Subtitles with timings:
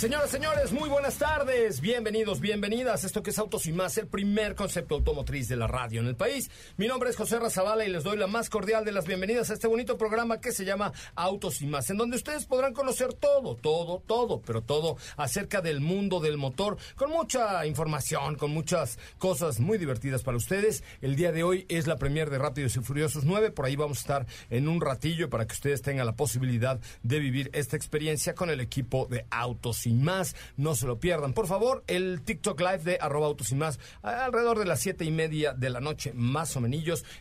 [0.00, 1.82] Señoras, señores, muy buenas tardes.
[1.82, 3.04] Bienvenidos, bienvenidas.
[3.04, 6.16] Esto que es Autos y más, el primer concepto automotriz de la radio en el
[6.16, 6.50] país.
[6.78, 9.52] Mi nombre es José Razabala y les doy la más cordial de las bienvenidas a
[9.52, 13.56] este bonito programa que se llama Autos y más, en donde ustedes podrán conocer todo,
[13.56, 19.60] todo, todo, pero todo acerca del mundo del motor, con mucha información, con muchas cosas
[19.60, 20.82] muy divertidas para ustedes.
[21.02, 23.50] El día de hoy es la premier de Rápidos y Furiosos 9.
[23.50, 27.18] Por ahí vamos a estar en un ratillo para que ustedes tengan la posibilidad de
[27.18, 30.34] vivir esta experiencia con el equipo de Autos y más.
[30.56, 31.34] No se lo pierdan.
[31.34, 35.10] Por favor, el TikTok Live de arroba autos y más, alrededor de las siete y
[35.10, 36.70] media de la noche, más o menos,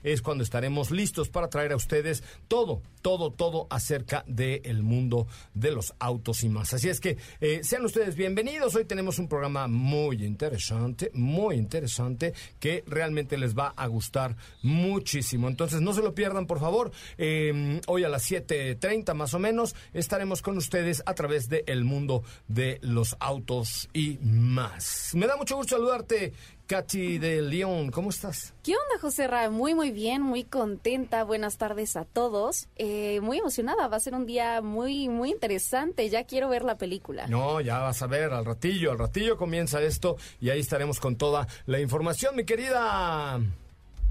[0.04, 5.72] es cuando estaremos listos para traer a ustedes todo, todo, todo acerca del mundo de
[5.72, 6.74] los autos y más.
[6.74, 8.76] Así es que eh, sean ustedes bienvenidos.
[8.76, 15.48] Hoy tenemos un programa muy interesante, muy interesante, que realmente les va a gustar muchísimo.
[15.48, 16.92] Entonces, no se lo pierdan, por favor.
[17.18, 21.84] Eh, hoy a las 7.30 más o menos estaremos con ustedes a través de El
[21.84, 25.12] Mundo de de los autos y más.
[25.14, 26.34] Me da mucho gusto saludarte,
[26.68, 27.90] Katy de León.
[27.90, 28.54] ¿Cómo estás?
[28.64, 29.50] ¿Qué onda, José Ra?
[29.50, 31.24] Muy, muy bien, muy contenta.
[31.24, 32.68] Buenas tardes a todos.
[32.76, 33.88] Eh, muy emocionada.
[33.88, 36.10] Va a ser un día muy, muy interesante.
[36.10, 37.28] Ya quiero ver la película.
[37.28, 38.92] No, ya vas a ver al ratillo.
[38.92, 43.40] Al ratillo comienza esto y ahí estaremos con toda la información, mi querida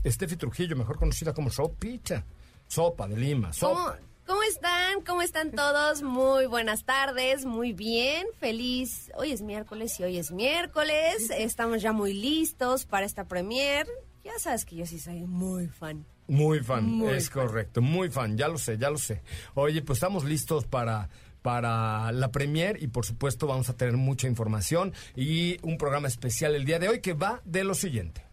[0.04, 2.24] Estefi Trujillo, mejor conocida como Sopicha.
[2.66, 3.52] Sopa de Lima.
[3.52, 3.98] Sopa.
[3.98, 4.07] ¿Cómo
[4.48, 5.02] están?
[5.02, 6.02] ¿Cómo están todos?
[6.02, 9.10] Muy buenas tardes, muy bien, feliz.
[9.14, 11.30] Hoy es miércoles y hoy es miércoles.
[11.30, 13.86] Estamos ya muy listos para esta premier.
[14.24, 16.06] Ya sabes que yo sí soy muy fan.
[16.26, 19.22] Muy fan, es correcto, muy fan, ya lo sé, ya lo sé.
[19.54, 21.08] Oye, pues estamos listos para
[21.40, 26.54] para la premier y por supuesto vamos a tener mucha información y un programa especial
[26.54, 28.24] el día de hoy que va de lo siguiente.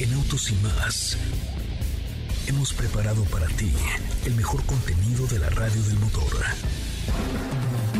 [0.00, 1.18] En Autos y más
[2.48, 3.70] hemos preparado para ti
[4.24, 6.32] el mejor contenido de la radio del motor.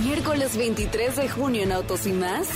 [0.03, 2.49] Miércoles 23 de junio en Autos y más.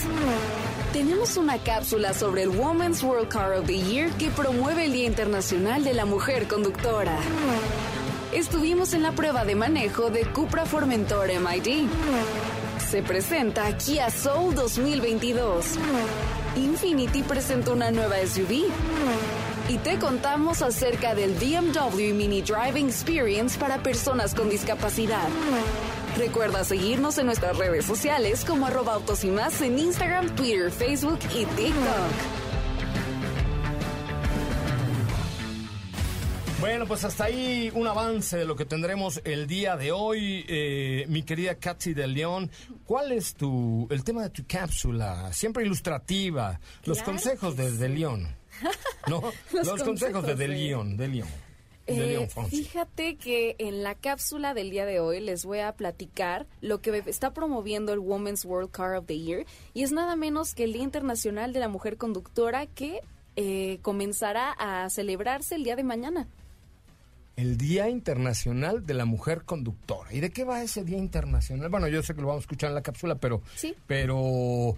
[0.94, 5.06] Tenemos una cápsula sobre el Women's World Car of the Year que promueve el Día
[5.06, 7.18] Internacional de la Mujer Conductora.
[8.32, 11.88] Estuvimos en la prueba de manejo de Cupra Formentor MID.
[12.90, 15.66] Se presenta Kia Soul 2022.
[16.56, 18.70] Infinity presenta una nueva SUV
[19.68, 25.28] y te contamos acerca del BMW Mini Driving Experience para personas con discapacidad.
[26.16, 31.18] Recuerda seguirnos en nuestras redes sociales como arroba autos y más en Instagram, Twitter, Facebook
[31.34, 32.42] y TikTok.
[36.60, 40.44] Bueno, pues hasta ahí un avance de lo que tendremos el día de hoy.
[40.46, 42.50] Eh, mi querida Katy de León,
[42.84, 45.32] ¿cuál es tu el tema de tu cápsula?
[45.32, 46.60] Siempre ilustrativa.
[46.84, 48.41] Los consejos de, de León.
[49.08, 49.22] ¿No?
[49.52, 51.28] Los, consejos, de, de León, de León.
[51.86, 56.80] Eh, fíjate que en la cápsula del día de hoy les voy a platicar lo
[56.80, 60.64] que está promoviendo el Women's World Car of the Year y es nada menos que
[60.64, 63.00] el Día Internacional de la Mujer Conductora que
[63.34, 66.28] eh, comenzará a celebrarse el día de mañana.
[67.34, 70.12] El Día Internacional de la Mujer Conductora.
[70.12, 71.68] ¿Y de qué va ese Día Internacional?
[71.68, 73.74] Bueno, yo sé que lo vamos a escuchar en la cápsula, pero, ¿Sí?
[73.86, 74.76] pero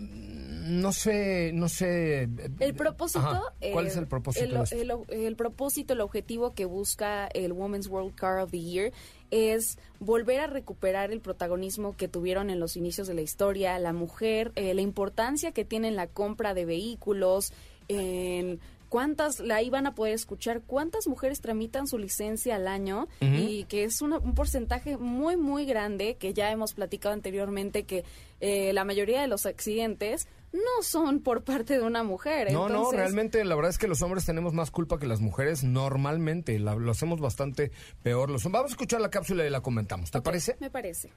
[0.00, 2.28] no sé, no sé.
[2.60, 3.42] El propósito.
[3.72, 4.64] ¿Cuál es el propósito?
[4.70, 8.92] El, el, propósito, el objetivo que busca el Women's World Car of the Year
[9.30, 13.92] es volver a recuperar el protagonismo que tuvieron en los inicios de la historia, la
[13.92, 17.52] mujer, eh, la importancia que tiene en la compra de vehículos,
[17.88, 18.60] en
[18.90, 23.84] cuántas la iban a poder escuchar, cuántas mujeres tramitan su licencia al año y que
[23.84, 28.04] es un porcentaje muy, muy grande que ya hemos platicado anteriormente que
[28.40, 32.52] eh, la mayoría de los accidentes no son por parte de una mujer.
[32.52, 35.62] No, no, realmente la verdad es que los hombres tenemos más culpa que las mujeres
[35.62, 37.70] normalmente, la- lo hacemos bastante
[38.02, 38.28] peor.
[38.30, 40.56] Los, vamos a escuchar la cápsula y la comentamos, ¿te parece?
[40.58, 41.12] Me parece.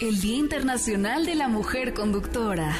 [0.00, 2.76] El Día Internacional de la Mujer Conductora.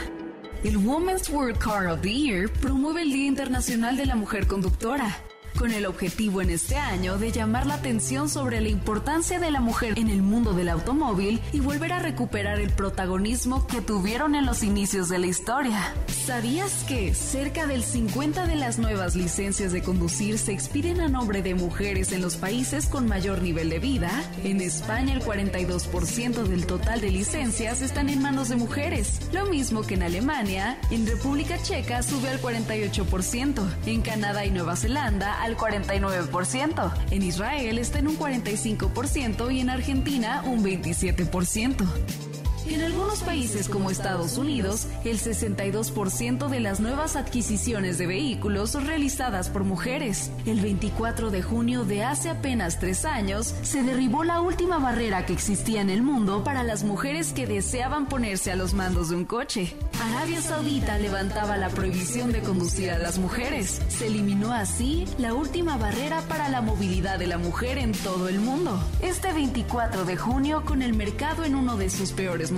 [0.65, 5.17] El Women's World Car of the Year promueve el Día Internacional de la Mujer Conductora,
[5.59, 9.61] con el objetivo en este año de llamar la atención sobre la importancia de la
[9.61, 14.47] mujer en el mundo del automóvil y volver a recuperar el protagonismo que tuvieron en
[14.47, 15.93] los inicios de la historia.
[16.07, 21.43] ¿Sabías que cerca del 50 de las nuevas licencias de conducir se expiden a nombre
[21.43, 24.11] de mujeres en los países con mayor nivel de vida?
[24.45, 29.83] En España el 42% del total de licencias están en manos de mujeres, lo mismo
[29.83, 36.93] que en Alemania, en República Checa sube al 48%, en Canadá y Nueva Zelanda 49%,
[37.11, 42.28] en Israel está en un 45% y en Argentina un 27%.
[42.71, 48.87] En algunos países como Estados Unidos, el 62% de las nuevas adquisiciones de vehículos son
[48.87, 50.31] realizadas por mujeres.
[50.45, 55.33] El 24 de junio de hace apenas tres años, se derribó la última barrera que
[55.33, 59.25] existía en el mundo para las mujeres que deseaban ponerse a los mandos de un
[59.25, 59.75] coche.
[60.03, 63.81] Arabia Saudita levantaba la prohibición de conducir a las mujeres.
[63.89, 68.41] Se eliminó así la última barrera para la movilidad de la mujer en todo el
[68.41, 68.79] mundo.
[69.01, 72.58] Este 24 de junio, con el mercado en uno de sus peores momentos,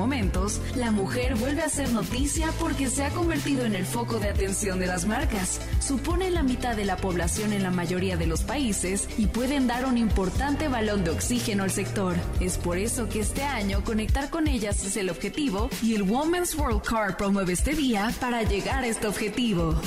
[0.76, 4.78] la mujer vuelve a ser noticia porque se ha convertido en el foco de atención
[4.78, 5.60] de las marcas.
[5.78, 9.84] Supone la mitad de la población en la mayoría de los países y pueden dar
[9.84, 12.16] un importante balón de oxígeno al sector.
[12.40, 16.54] Es por eso que este año conectar con ellas es el objetivo y el Women's
[16.54, 19.78] World Car promueve este día para llegar a este objetivo.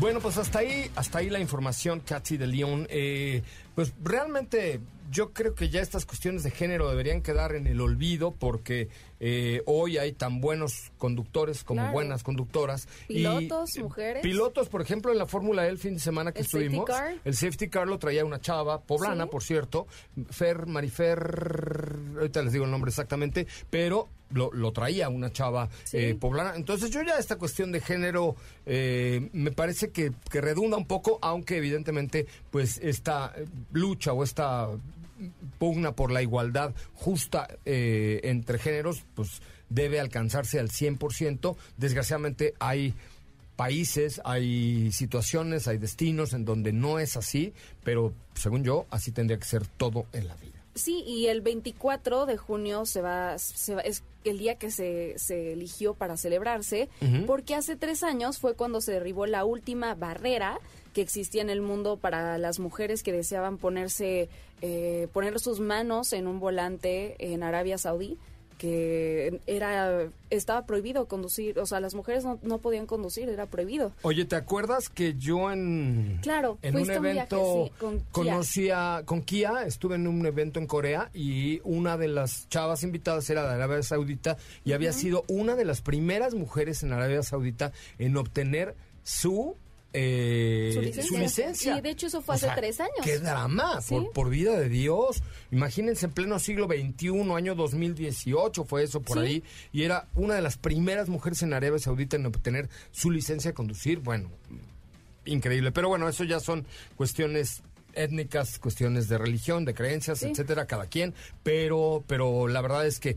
[0.00, 2.86] Bueno, pues hasta ahí, hasta ahí la información, Katy de León.
[2.88, 3.42] Eh,
[3.74, 8.32] pues realmente yo creo que ya estas cuestiones de género deberían quedar en el olvido
[8.32, 11.92] porque eh, hoy hay tan buenos conductores como Claro.
[11.92, 12.86] buenas conductoras.
[13.08, 14.22] Pilotos, mujeres.
[14.22, 16.86] Pilotos, por ejemplo, en la Fórmula E el fin de semana que El safety estuvimos.
[16.86, 17.14] car.
[17.24, 19.30] El safety car lo traía una chava, poblana, Sí.
[19.30, 19.86] por cierto.
[20.30, 25.96] Fer, Marifer, ahorita les digo el nombre exactamente, pero lo, lo traía una chava Sí.
[25.98, 26.54] eh, poblana.
[26.54, 31.18] Entonces yo ya esta cuestión de género eh, me parece que, que redunda un poco,
[31.20, 34.68] aunque evidentemente pues esta eh, lucha o esta
[35.58, 41.56] pugna por la igualdad justa eh, entre géneros pues debe alcanzarse al 100%.
[41.76, 42.94] Desgraciadamente hay
[43.56, 47.52] países, hay situaciones, hay destinos en donde no es así,
[47.84, 50.52] pero según yo así tendría que ser todo en la vida.
[50.74, 55.18] Sí, y el 24 de junio se va, se va- es el día que se,
[55.18, 56.88] se eligió para celebrarse,
[57.26, 60.58] porque hace tres años fue cuando se derribó la última barrera
[60.92, 64.28] que existía en el mundo para las mujeres que deseaban ponerse,
[64.62, 68.18] eh, poner sus manos en un volante en Arabia Saudí
[68.60, 73.92] que era estaba prohibido conducir, o sea, las mujeres no, no podían conducir, era prohibido.
[74.02, 77.96] Oye, ¿te acuerdas que yo en, Claro, en un a un viaje, evento sí, con
[78.00, 78.06] Kia.
[78.10, 82.82] conocí a, con Kia, estuve en un evento en Corea y una de las chavas
[82.82, 87.22] invitadas era de Arabia Saudita y había sido una de las primeras mujeres en Arabia
[87.22, 89.56] Saudita en obtener su
[89.92, 91.18] eh, Su licencia.
[91.18, 91.78] licencia.
[91.78, 92.92] Y de hecho eso fue O hace sea, tres años.
[93.02, 93.80] ¡Qué drama!
[93.80, 93.94] Sí.
[93.94, 95.22] Por, por vida de Dios.
[95.50, 99.24] Imagínense en pleno siglo XXI, año 2018 fue eso por Sí.
[99.24, 99.44] ahí.
[99.72, 103.54] Y era una de las primeras mujeres en Arabia Saudita en obtener su licencia de
[103.54, 103.98] conducir.
[104.00, 104.30] Bueno,
[105.24, 105.72] increíble.
[105.72, 106.66] Pero bueno, eso ya son
[106.96, 107.62] cuestiones
[107.94, 110.26] étnicas, cuestiones de religión, de creencias, Sí.
[110.30, 113.16] etcétera, cada quien, pero pero la verdad es que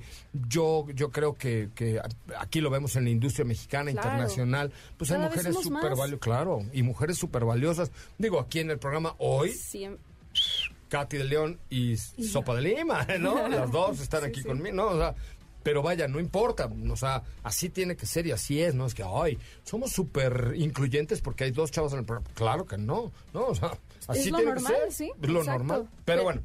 [0.50, 2.00] yo yo creo que, que
[2.38, 4.08] aquí lo vemos en la industria mexicana, Claro.
[4.10, 7.92] internacional, pues hay Cada mujeres súper valiosas, claro, y mujeres súper valiosas.
[8.18, 9.52] Digo, aquí en el programa hoy,
[10.90, 13.48] Katy de León y Sopa de Lima, ¿no?
[13.50, 14.48] Las dos están Sí, aquí sí.
[14.48, 14.88] conmigo, ¿no?
[14.90, 15.16] O sea,
[15.64, 18.86] pero vaya, no importa, o sea, así tiene que ser y así es, ¿no?
[18.86, 22.30] Es que, ay, somos súper incluyentes porque hay dos chavos en el programa.
[22.36, 23.46] Claro que no, ¿no?
[23.48, 23.72] O sea,
[24.08, 24.92] así lo tiene normal, que ser.
[24.92, 25.58] sí, Es lo exacto.
[25.64, 25.82] normal.
[25.90, 26.42] Pero Pero- bueno.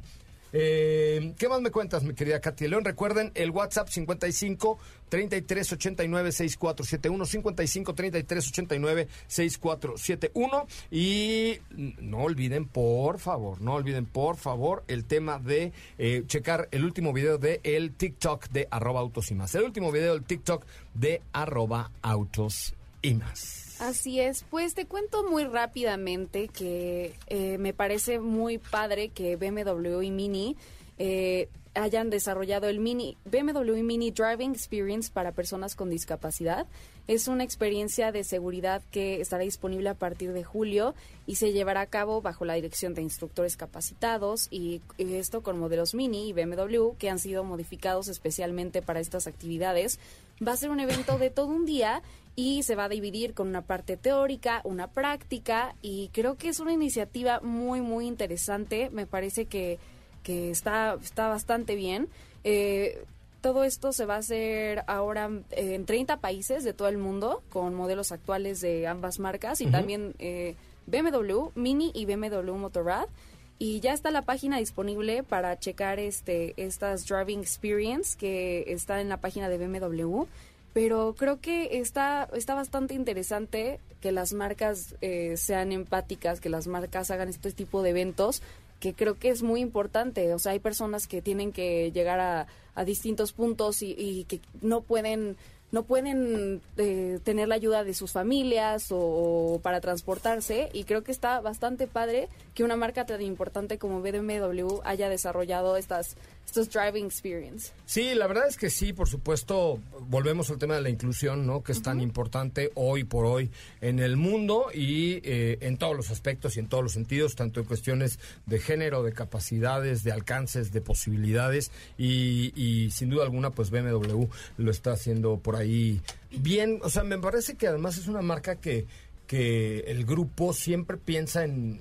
[0.51, 2.83] Eh, ¿Qué más me cuentas, mi querida Katy León?
[2.83, 11.59] Recuerden el WhatsApp 55 33 89 6471 55 33 89 6471 y
[11.99, 17.13] no olviden, por favor, no olviden, por favor, el tema de eh, checar el último
[17.13, 19.53] video de el TikTok de arroba autos y más.
[19.53, 22.73] El último video del TikTok de arroba autos
[23.03, 23.68] y más.
[23.79, 30.01] Así es, pues te cuento muy rápidamente que eh, me parece muy padre que BMW
[30.01, 30.57] y Mini
[30.97, 36.67] eh, hayan desarrollado el mini BMW Mini Driving Experience para personas con discapacidad.
[37.07, 40.93] Es una experiencia de seguridad que estará disponible a partir de julio
[41.25, 45.95] y se llevará a cabo bajo la dirección de instructores capacitados y esto con modelos
[45.95, 49.99] Mini y BMW que han sido modificados especialmente para estas actividades.
[50.45, 52.01] Va a ser un evento de todo un día
[52.39, 56.61] y se va a dividir con una parte teórica, una práctica y creo que es
[56.61, 58.89] una iniciativa muy muy interesante.
[58.91, 59.77] Me parece que
[60.23, 62.07] que está, está bastante bien.
[62.45, 63.03] Eh,
[63.41, 67.75] todo esto se va a hacer ahora en 30 países de todo el mundo con
[67.75, 70.55] modelos actuales de ambas marcas y también eh,
[70.87, 73.09] BMW Mini y BMW Motorrad
[73.57, 79.09] y ya está la página disponible para checar este estas driving experience que está en
[79.09, 80.23] la página de BMW
[80.73, 86.67] pero creo que está está bastante interesante que las marcas eh, sean empáticas que las
[86.67, 88.41] marcas hagan este tipo de eventos
[88.79, 90.33] que creo que es muy importante.
[90.33, 94.39] O sea, hay personas que tienen que llegar a, a distintos puntos y, y, que
[94.61, 95.37] no pueden
[95.71, 101.11] no pueden eh, tener la ayuda de sus familias o, para transportarse y creo que
[101.11, 106.15] está bastante padre que una marca tan importante como BMW haya desarrollado estas
[106.49, 107.71] estos driving experience.
[107.85, 111.63] Sí, la verdad es que sí, por supuesto, volvemos al tema de la inclusión, ¿no?
[111.63, 113.51] Que es tan importante hoy por hoy
[113.81, 117.59] en el mundo y eh, en todos los aspectos y en todos los sentidos, tanto
[117.59, 123.51] en cuestiones de género, de capacidades, de alcances, de posibilidades y, y sin duda alguna,
[123.51, 124.25] pues BMW
[124.57, 126.01] lo está haciendo por ahí
[126.31, 126.79] bien.
[126.81, 128.87] O sea, me parece que además es una marca que
[129.29, 131.79] que el grupo siempre piensa en,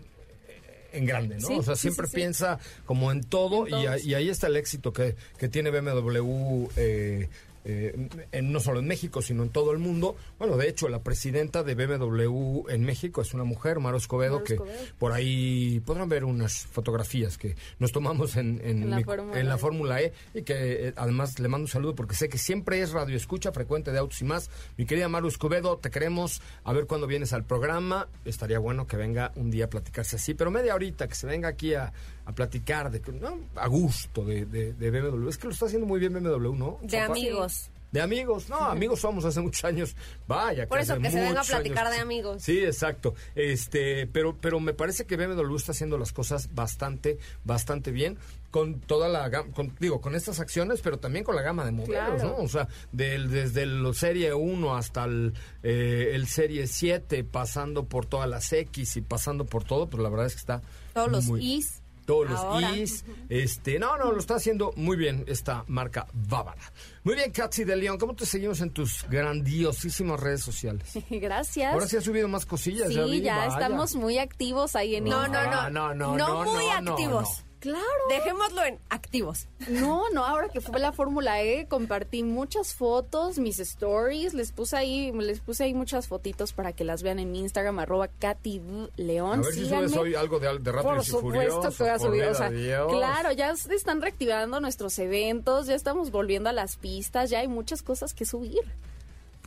[0.93, 1.59] en grande, ¿no?
[1.59, 5.49] o sea, siempre piensa como en todo y, y, ahí está el éxito que, que
[5.49, 7.29] tiene BMW eh,
[7.71, 10.17] eh, en, no solo en México, sino en todo el mundo.
[10.39, 14.59] Bueno, de hecho, la presidenta de BMW en México es una mujer, Maro Escobedo, que
[14.99, 20.43] por ahí podrán ver unas fotografías que nos tomamos en, en, la, Fórmula e y
[20.43, 23.93] que eh, además le mando un saludo porque sé que siempre es radio escucha frecuente
[23.93, 24.51] de Autos y más.
[24.79, 28.09] Mi querida Maro Escobedo, te queremos a ver cuándo vienes al programa.
[28.25, 31.49] Estaría bueno que venga un día a platicarse así, pero media horita, que se venga
[31.49, 31.93] aquí a
[32.29, 33.39] a platicar de ¿no?
[33.57, 35.31] a gusto de, de, BMW.
[35.31, 36.79] Es que lo está haciendo muy bien BMW, ¿no?
[36.83, 37.71] De amigos.
[37.91, 39.97] De amigos, no, amigos somos hace muchos años.
[40.27, 42.43] Vaya, Por eso que se venga a platicar de amigos.
[42.43, 43.15] Sí, exacto.
[43.35, 48.19] Este, pero pero me parece que BMW está haciendo las cosas bastante bastante bien
[48.51, 49.49] con toda la gama,
[49.81, 52.37] digo, con estas acciones, pero también con la gama de modelos, ¿no?
[52.37, 55.33] O sea, del, desde el Serie 1 hasta el,
[55.63, 60.11] eh, el Serie 7, pasando por todas las X y pasando por todo, pues la
[60.11, 61.78] verdad es que está todos los Is
[62.09, 63.05] todos los is.
[63.29, 66.63] Este, no, no, lo está haciendo muy bien esta marca bávara.
[67.05, 70.91] Muy bien, Katsi de León, ¿cómo te seguimos en tus grandiosísimas redes sociales?
[71.11, 71.71] Gracias.
[71.71, 72.89] Ahora sí has subido más cosillas.
[72.89, 77.45] Sí, ya, estamos muy activos ahí en no, no, no, no, no, no, muy activos.
[77.61, 77.83] Claro.
[78.09, 79.49] Dejémoslo en activos.
[79.69, 84.77] No, no, ahora que fue la Fórmula E, compartí muchas fotos, mis stories, les puse
[84.77, 88.63] ahí, les puse ahí muchas fotitos para que las vean en mi Instagram, arroba Katy
[88.97, 89.41] León.
[89.41, 92.25] A ver si subes hoy algo de, de Rápido Por supuesto que voy a subir,
[92.25, 92.51] o sea,
[92.89, 97.49] claro, ya se están reactivando nuestros eventos, ya estamos volviendo a las pistas, ya hay
[97.49, 98.63] muchas cosas que subir.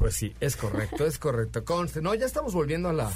[0.01, 1.63] Pues sí, es correcto, es correcto.
[1.63, 3.11] Conste, no, ya estamos volviendo a la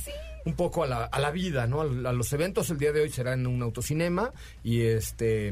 [0.45, 1.81] un poco a la, a la vida, ¿no?
[1.81, 4.31] A, los eventos el día de hoy será en un autocinema
[4.63, 5.51] y este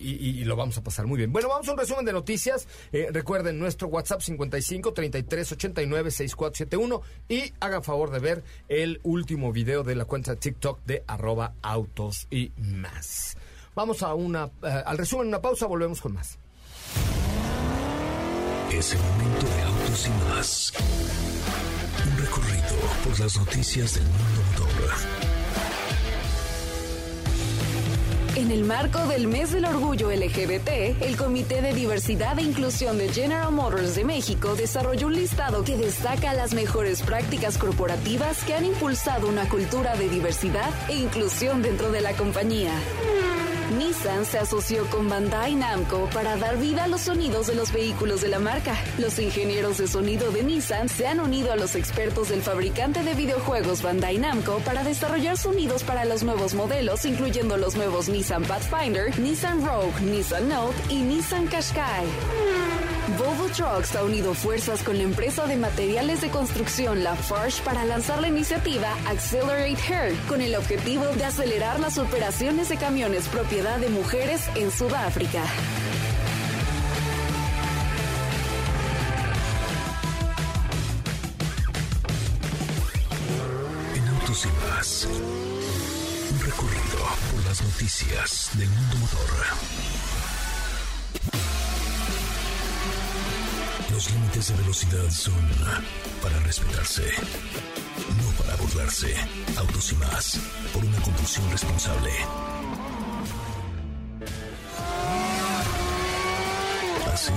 [0.00, 1.32] y, lo vamos a pasar muy bien.
[1.32, 2.66] Bueno, vamos a un resumen de noticias.
[2.90, 9.52] Eh, recuerden nuestro WhatsApp 55 33 89 6471 y hagan favor de ver el último
[9.52, 13.36] video de la cuenta TikTok de arroba autos y más.
[13.76, 16.40] Vamos a una eh, al resumen, una pausa, volvemos con más.
[18.78, 20.72] Es el momento de autos y más.
[22.10, 24.90] Un recorrido por las noticias del mundo motor.
[28.34, 33.10] En el marco del Mes del Orgullo LGBT, el Comité de Diversidad e Inclusión de
[33.10, 38.64] General Motors de México desarrolló un listado que destaca las mejores prácticas corporativas que han
[38.64, 42.72] impulsado una cultura de diversidad e inclusión dentro de la compañía.
[43.78, 48.20] Nissan se asoció con Bandai Namco para dar vida a los sonidos de los vehículos
[48.20, 48.76] de la marca.
[48.98, 53.14] Los ingenieros de sonido de Nissan se han unido a los expertos del fabricante de
[53.14, 59.18] videojuegos Bandai Namco para desarrollar sonidos para los nuevos modelos, incluyendo los nuevos Nissan Pathfinder,
[59.18, 62.73] Nissan Rogue, Nissan Note y Nissan Qashqai.
[63.54, 68.26] Trucks ha unido fuerzas con la empresa de materiales de construcción Lafarge para lanzar la
[68.26, 74.42] iniciativa Accelerate Her, con el objetivo de acelerar las operaciones de camiones propiedad de mujeres
[74.56, 75.44] en Sudáfrica.
[83.94, 85.08] En Autos y más,
[86.32, 86.98] un recorrido
[87.30, 89.30] por las noticias del mundo motor
[93.94, 95.34] Los límites de velocidad son
[96.20, 97.04] para respetarse,
[98.18, 99.14] no para burlarse.
[99.56, 100.40] Autos y más,
[100.72, 102.10] por una conducción responsable.
[107.12, 107.32] ¿Así?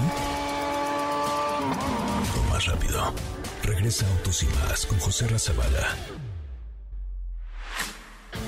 [2.36, 3.14] O más rápido.
[3.62, 5.96] Regresa Autos y más con José Razabala.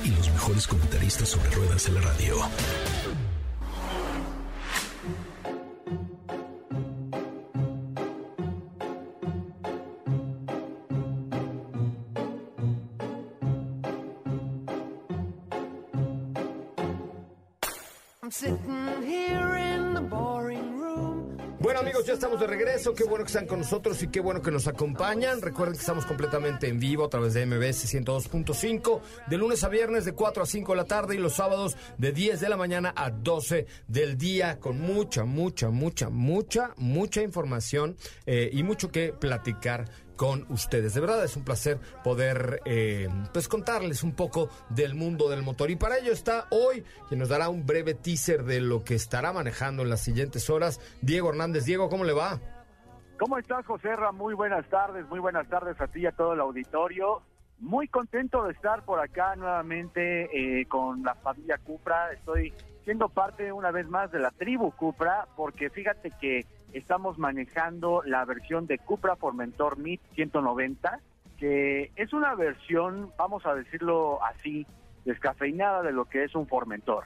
[0.04, 2.50] Y los mejores comentaristas sobre ruedas de la radio.
[21.60, 22.94] Bueno amigos, ya estamos de regreso.
[22.94, 25.42] Qué bueno que están con nosotros y qué bueno que nos acompañan.
[25.42, 30.06] Recuerden que estamos completamente en vivo a través de MBS 102.5 de lunes a viernes
[30.06, 32.94] de 4 a 5 de la tarde y los sábados de 10 de la mañana
[32.96, 39.12] a 12 del día con mucha, mucha, mucha, mucha, mucha información eh, y mucho que
[39.12, 39.86] platicar
[40.20, 40.94] con ustedes.
[40.94, 45.72] De verdad es un placer poder eh, pues contarles un poco del mundo del motor.
[45.72, 49.32] Y para ello está hoy, quien nos dará un breve teaser de lo que estará
[49.32, 51.64] manejando en las siguientes horas, Diego Hernández.
[51.64, 52.38] Diego, ¿cómo le va?
[53.18, 54.12] ¿Cómo estás, José Ra?
[54.12, 57.22] Muy buenas tardes, muy buenas tardes a ti y a todo el auditorio.
[57.60, 62.12] Muy contento de estar por acá nuevamente eh, con la familia Cupra.
[62.12, 68.02] Estoy siendo parte una vez más de la tribu Cupra, porque fíjate que estamos manejando
[68.06, 71.00] la versión de Cupra Formentor MIT 190,
[71.38, 74.68] que es una versión, vamos a decirlo así,
[75.06, 77.06] descafeinada de lo que es un Formentor.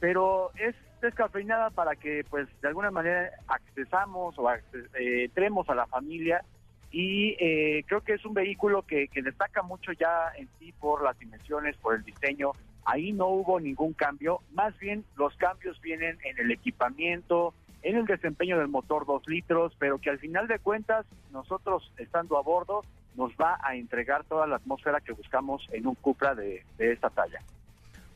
[0.00, 5.86] Pero es descafeinada para que, pues, de alguna manera accesamos o eh, entremos a la
[5.86, 6.44] familia
[6.90, 11.02] y eh, creo que es un vehículo que, que destaca mucho ya en sí por
[11.02, 12.52] las dimensiones, por el diseño.
[12.84, 18.06] Ahí no hubo ningún cambio, más bien los cambios vienen en el equipamiento, en el
[18.06, 22.82] desempeño del motor 2 litros, pero que al final de cuentas nosotros estando a bordo
[23.16, 27.40] nos va a entregar toda la atmósfera que buscamos en un Cupra de, esta talla.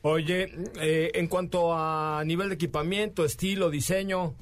[0.01, 4.33] Oye, eh, en cuanto a nivel de equipamiento, estilo, diseño.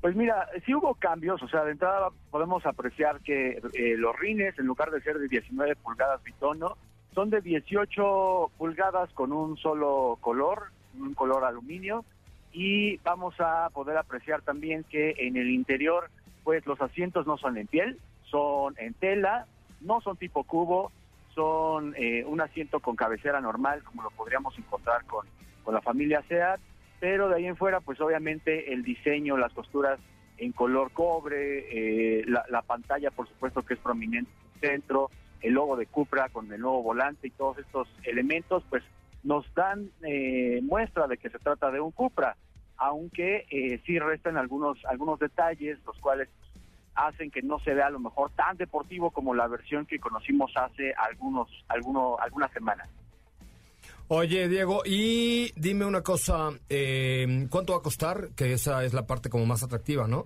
[0.00, 4.58] Pues mira, sí hubo cambios, o sea, de entrada podemos apreciar que eh, los rines,
[4.58, 6.76] en lugar de ser de 19 pulgadas bitono,
[7.14, 10.64] son de 18 pulgadas con un solo color,
[10.98, 12.04] un color aluminio,
[12.52, 16.10] y vamos a poder apreciar también que en el interior
[16.44, 19.46] pues los asientos no son en piel, son en tela,
[19.80, 20.90] no son tipo cubo,
[21.34, 25.26] son eh, un asiento con cabecera normal como lo podríamos encontrar con,
[25.64, 26.60] con la familia SEAT,
[26.98, 29.98] pero de ahí en fuera pues obviamente el diseño, las costuras
[30.38, 35.10] en color cobre, eh, la, pantalla por supuesto que es prominente en el centro,
[35.42, 38.82] el logo de Cupra con el nuevo volante y todos estos elementos pues
[39.22, 42.36] nos dan eh, muestra de que se trata de un Cupra,
[42.76, 46.28] aunque eh, sí restan algunos, algunos detalles, los cuales
[46.94, 50.52] hacen que no se vea a lo mejor tan deportivo como la versión que conocimos
[50.56, 52.88] hace algunos, algunos, algunas semanas.
[54.08, 58.30] Oye, Diego, y dime una cosa, eh, ¿cuánto va a costar?
[58.36, 60.24] Que esa es la parte como más atractiva, ¿no?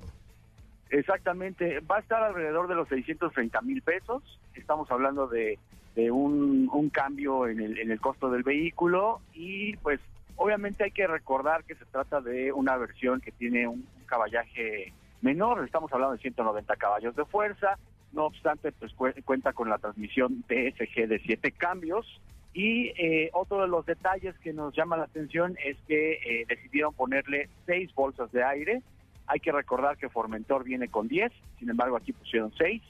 [0.88, 4.22] Exactamente, va a estar alrededor de los 630 mil pesos.
[4.54, 5.58] Estamos hablando de
[5.94, 10.00] de un, un cambio en el, en el costo del vehículo y pues
[10.36, 15.64] obviamente hay que recordar que se trata de una versión que tiene un, caballaje menor,
[15.64, 17.78] estamos hablando de 190 caballos de fuerza,
[18.12, 18.92] no obstante pues
[19.24, 22.20] cuenta con la transmisión DSG de 7 cambios
[22.52, 26.94] y eh, otro de los detalles que nos llama la atención es que eh, decidieron
[26.94, 28.82] ponerle 6 bolsas de aire,
[29.26, 32.82] hay que recordar que Formentor viene con 10, sin embargo aquí pusieron 6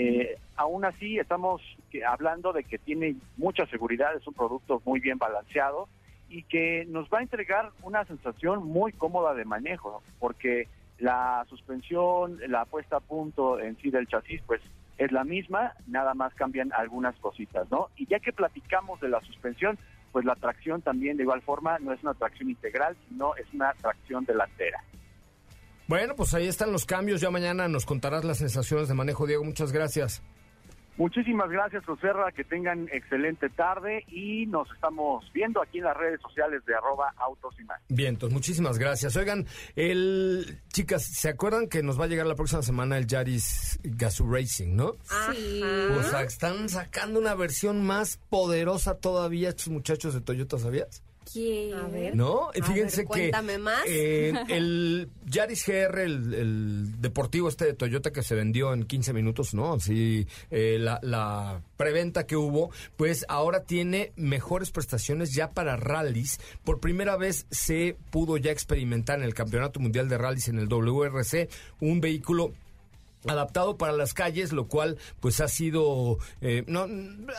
[0.00, 1.60] eh, aún así, estamos
[2.06, 5.88] hablando de que tiene mucha seguridad, es un producto muy bien balanceado
[6.28, 12.38] y que nos va a entregar una sensación muy cómoda de manejo, porque la suspensión,
[12.46, 14.62] la puesta a punto en sí del chasis, pues
[14.98, 17.88] es la misma, nada más cambian algunas cositas, ¿no?
[17.96, 19.78] Y ya que platicamos de la suspensión,
[20.12, 23.72] pues la tracción también de igual forma no es una tracción integral, sino es una
[23.74, 24.80] tracción delantera.
[25.88, 27.20] Bueno, pues ahí están los cambios.
[27.20, 29.42] Ya mañana nos contarás las sensaciones de manejo, Diego.
[29.42, 30.22] Muchas gracias.
[30.98, 36.20] Muchísimas gracias, José Que tengan excelente tarde y nos estamos viendo aquí en las redes
[36.20, 37.80] sociales de arroba autos y más.
[37.88, 39.16] Bien, entonces muchísimas gracias.
[39.16, 39.46] Oigan,
[39.76, 44.28] el chicas, ¿se acuerdan que nos va a llegar la próxima semana el Yaris Gazoo
[44.28, 44.94] Racing, no?
[45.32, 45.62] Sí.
[45.96, 51.02] O sea, están sacando una versión más poderosa todavía estos muchachos de Toyota, ¿sabías?
[51.74, 52.16] A ver.
[52.16, 52.50] ¿No?
[52.54, 53.06] Fíjense que.
[53.06, 53.82] Cuéntame más.
[53.86, 59.54] Eh, el Yaris GR, el, deportivo este de Toyota que se vendió en 15 minutos,
[59.54, 59.74] ¿no?
[59.74, 66.40] Así, eh, la, la preventa que hubo, pues ahora tiene mejores prestaciones ya para rallies.
[66.64, 70.68] Por primera vez se pudo ya experimentar en el Campeonato Mundial de Rallies en el
[70.68, 71.48] WRC
[71.80, 72.52] un vehículo
[73.26, 76.86] adaptado para las calles, lo cual pues ha sido, eh, no,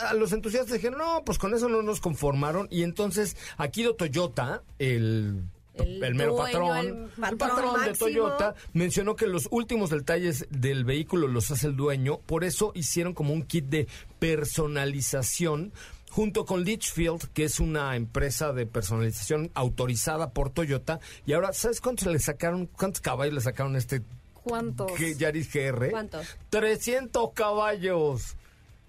[0.08, 4.64] a los entusiastas dijeron, no, pues con eso no nos conformaron y entonces Akiro Toyota,
[4.78, 5.44] el
[5.86, 11.52] el, mero patrón, el patrón, de Toyota, mencionó que los últimos detalles del vehículo los
[11.52, 13.88] hace el dueño, por eso hicieron como un kit de
[14.20, 15.72] personalización
[16.10, 21.00] junto con Litchfield, que es una empresa de personalización autorizada por Toyota.
[21.26, 24.02] Y ahora, ¿sabes cuántos le sacaron, cuántos caballos le sacaron a este
[24.44, 24.92] ¿Cuántos?
[25.18, 25.92] Yaris GR?
[25.92, 26.38] ¿Cuántos?
[26.50, 28.36] 300 caballos.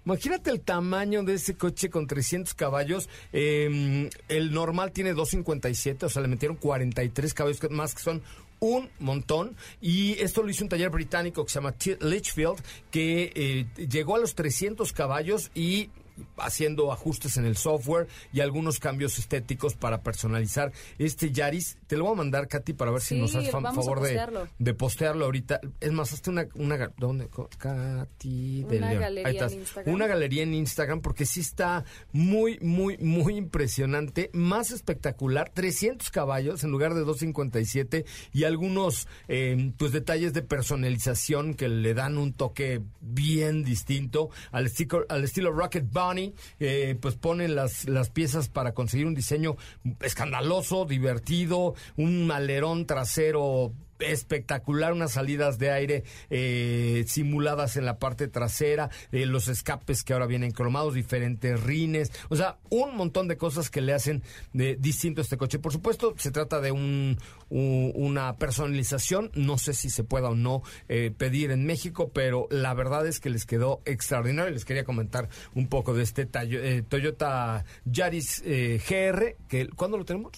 [0.05, 3.07] Imagínate el tamaño de ese coche con 300 caballos.
[3.31, 8.23] Em, el normal tiene 257, o sea, le metieron 43 caballos más, que son
[8.59, 9.55] un montón.
[9.79, 14.19] Y esto lo hizo un taller británico que se llama Litchfield, que eh, llegó a
[14.19, 15.89] los 300 caballos y
[16.37, 21.77] haciendo ajustes en el software y algunos cambios estéticos para personalizar este Yaris.
[21.91, 25.25] Te lo voy a mandar, Katy, para ver si nos haces favor de, de, postearlo
[25.25, 25.59] ahorita.
[25.81, 26.47] Es más, hazte una...
[26.55, 27.27] una ¿Dónde?
[27.57, 29.93] Katy de una Galería en Instagram.
[29.93, 34.29] Una galería en Instagram porque sí está muy, muy, muy impresionante.
[34.31, 35.51] Más espectacular.
[35.53, 41.93] 300 caballos en lugar de 257 y algunos eh, pues detalles de personalización que le
[41.93, 47.83] dan un toque bien distinto al estilo, al estilo Rocket Bunny eh, pues ponen las,
[47.89, 49.57] las piezas para conseguir un diseño
[49.99, 58.27] escandaloso, divertido, un malerón trasero espectacular, unas salidas de aire eh, simuladas en la parte
[58.27, 63.37] trasera, eh, los escapes que ahora vienen cromados, diferentes rines, o sea, un montón de
[63.37, 65.59] cosas que le hacen de distinto a este coche.
[65.59, 67.17] Por supuesto, se trata de un,
[67.49, 72.73] una personalización, no sé si se pueda o no eh, pedir en México, pero la
[72.73, 74.51] verdad es que les quedó extraordinario.
[74.51, 80.31] Les quería comentar un poco de este Toyota Yaris GR, que ¿cuándo lo tenemos?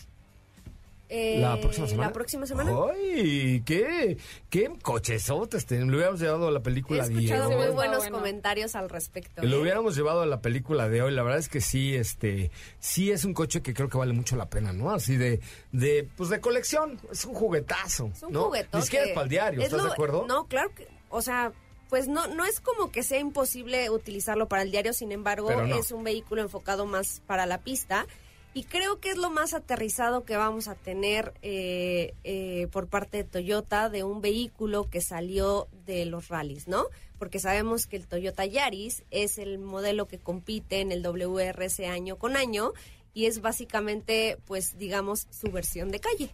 [1.15, 2.07] Eh, ¿La próxima semana?
[2.07, 2.71] La próxima semana.
[2.91, 3.61] ¡Ay!
[3.67, 4.17] ¿Qué?
[4.49, 5.69] ¿Qué cochesotes?
[5.69, 7.21] Lo hubiéramos llevado a la película de hoy.
[7.21, 9.43] He escuchado muy buenos comentarios al respecto.
[9.43, 9.61] Lo ¿eh?
[9.61, 11.13] hubiéramos llevado a la película de hoy.
[11.13, 12.49] La verdad es que sí, este,
[12.79, 14.89] sí es un coche que creo que vale mucho la pena, ¿no?
[14.89, 15.39] Así de,
[15.71, 16.99] de, pues de colección.
[17.11, 18.09] Es un juguetazo.
[18.11, 18.45] Es un ¿no?
[18.45, 18.79] juguetón.
[18.79, 20.25] Ni siquiera es para el diario, ¿estás de acuerdo?
[20.27, 21.53] No, claro que, o sea,
[21.89, 25.91] pues no, no es como que sea imposible utilizarlo para el diario, sin embargo, es
[25.91, 28.07] un vehículo enfocado más para la pista
[28.53, 33.17] y creo que es lo más aterrizado que vamos a tener eh, eh, por parte
[33.17, 36.85] de Toyota de un vehículo que salió de los rallies, ¿no?
[37.17, 42.17] Porque sabemos que el Toyota Yaris es el modelo que compite en el WRC año
[42.17, 42.73] con año
[43.13, 46.29] y es básicamente, pues, digamos, su versión de calle.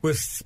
[0.00, 0.44] Pues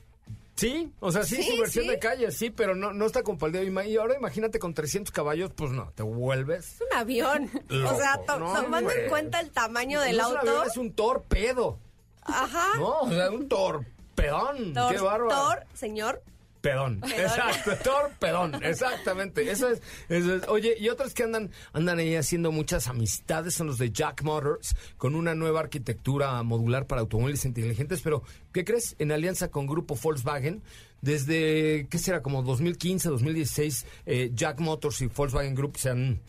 [0.61, 3.67] Sí, o sea, sí, su versión de calle, sí, pero no, no está compaldeado.
[3.67, 6.75] Y ahora imagínate con 300 caballos, pues no, te vuelves.
[6.75, 7.51] Es un avión.
[7.71, 10.43] o sea, tomando en cuenta el tamaño del auto.
[10.43, 11.79] Un avión es un torpedo.
[12.21, 12.77] Ajá.
[12.77, 14.75] No, o sea, un torpedón.
[14.91, 15.29] Qué bárbaro.
[15.29, 16.23] Tor, señor,
[16.61, 17.01] Pedón.
[17.05, 19.51] Exacto, torpedón, exactamente.
[19.51, 23.69] Eso es, eso es, Oye, y otros que andan, andan ahí haciendo muchas amistades son
[23.69, 28.97] los de Jack Motors, con una nueva arquitectura modular para automóviles inteligentes, pero ¿qué crees?
[28.99, 30.63] En alianza con Grupo Volkswagen,
[31.01, 32.23] desde, ¿qué será?
[32.23, 36.21] Como 2015, 2016, eh, Jack Motors y Volkswagen Group se han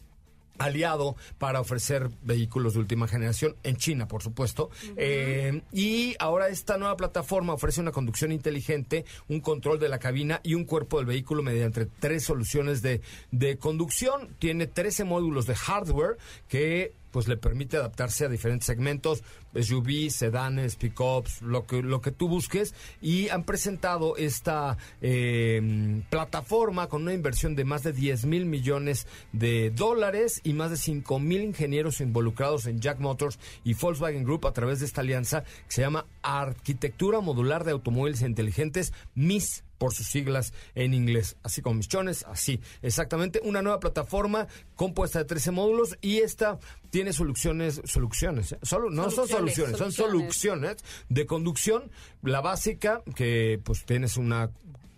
[0.57, 4.69] aliado para ofrecer vehículos de última generación en China, por supuesto.
[4.95, 10.39] Eh, y ahora esta nueva plataforma ofrece una conducción inteligente, un control de la cabina
[10.43, 14.35] y un cuerpo del vehículo mediante tres soluciones de, de conducción.
[14.39, 20.75] Tiene 13 módulos de hardware que pues le permite adaptarse a diferentes segmentos, SUV, sedanes,
[20.75, 22.73] pickups, lo que, lo que tú busques.
[23.01, 29.07] Y han presentado esta em, plataforma con una inversión de más de 10 mil millones
[29.33, 34.47] de dólares y más de 5 mil ingenieros involucrados en Jack Motors y Volkswagen Group
[34.47, 39.95] a través de esta alianza que se llama Arquitectura Modular de Automóviles Inteligentes, MIS por
[39.95, 45.49] sus siglas en inglés, así como Michones, así, exactamente, una nueva plataforma compuesta de 13
[45.49, 46.59] módulos y esta
[46.91, 48.59] tiene soluciones, soluciones, ¿eh?
[48.61, 50.77] Solo, no son soluciones, son soluciones
[51.09, 51.89] de conducción,
[52.21, 54.51] la básica, que pues tienes una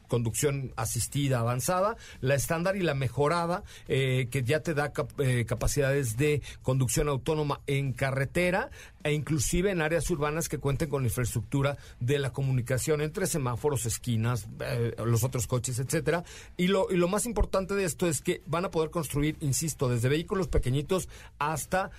[0.08, 6.18] conducción asistida avanzada, la estándar y la mejorada, eh, que ya te da eh, capacidades
[6.18, 8.70] de conducción autónoma en carretera
[9.04, 14.48] e inclusive en áreas urbanas que cuenten con infraestructura de la comunicación entre semáforos, esquinas,
[14.62, 16.24] eh, los otros coches, etcétera.
[16.58, 19.90] Y lo, y lo más importante de esto es que van a poder construir, insisto,
[19.90, 21.92] desde vehículos pequeñitos hasta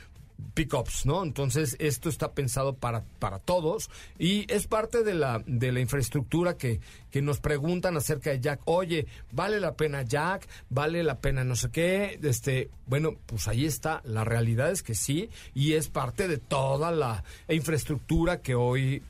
[0.54, 1.22] pickups, ¿no?
[1.22, 6.56] Entonces, esto está pensado para, para todos y es parte de la, de la infraestructura
[6.56, 8.60] que, que nos preguntan acerca de Jack.
[8.64, 10.48] Oye, ¿vale la pena Jack?
[10.70, 12.18] ¿Vale la pena no sé qué?
[12.22, 14.00] Este, bueno, pues ahí está.
[14.04, 19.02] La realidad es que sí y es parte de toda la infraestructura que hoy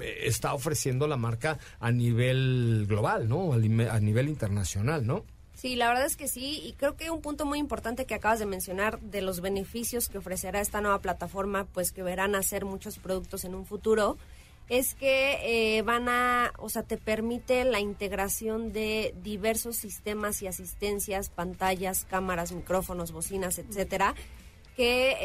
[0.00, 3.52] eh, está ofreciendo la marca a nivel global, ¿no?
[3.52, 5.24] A nivel internacional, ¿no?
[5.58, 8.38] Sí, la verdad es que sí, y creo que un punto muy importante que acabas
[8.38, 13.00] de mencionar de los beneficios que ofrecerá esta nueva plataforma, pues que verán hacer muchos
[13.00, 14.16] productos en un futuro,
[14.68, 20.46] es que eh, van a, o sea, te permite la integración de diversos sistemas y
[20.46, 24.14] asistencias, pantallas, cámaras, micrófonos, bocinas, etcétera,
[24.78, 25.16] que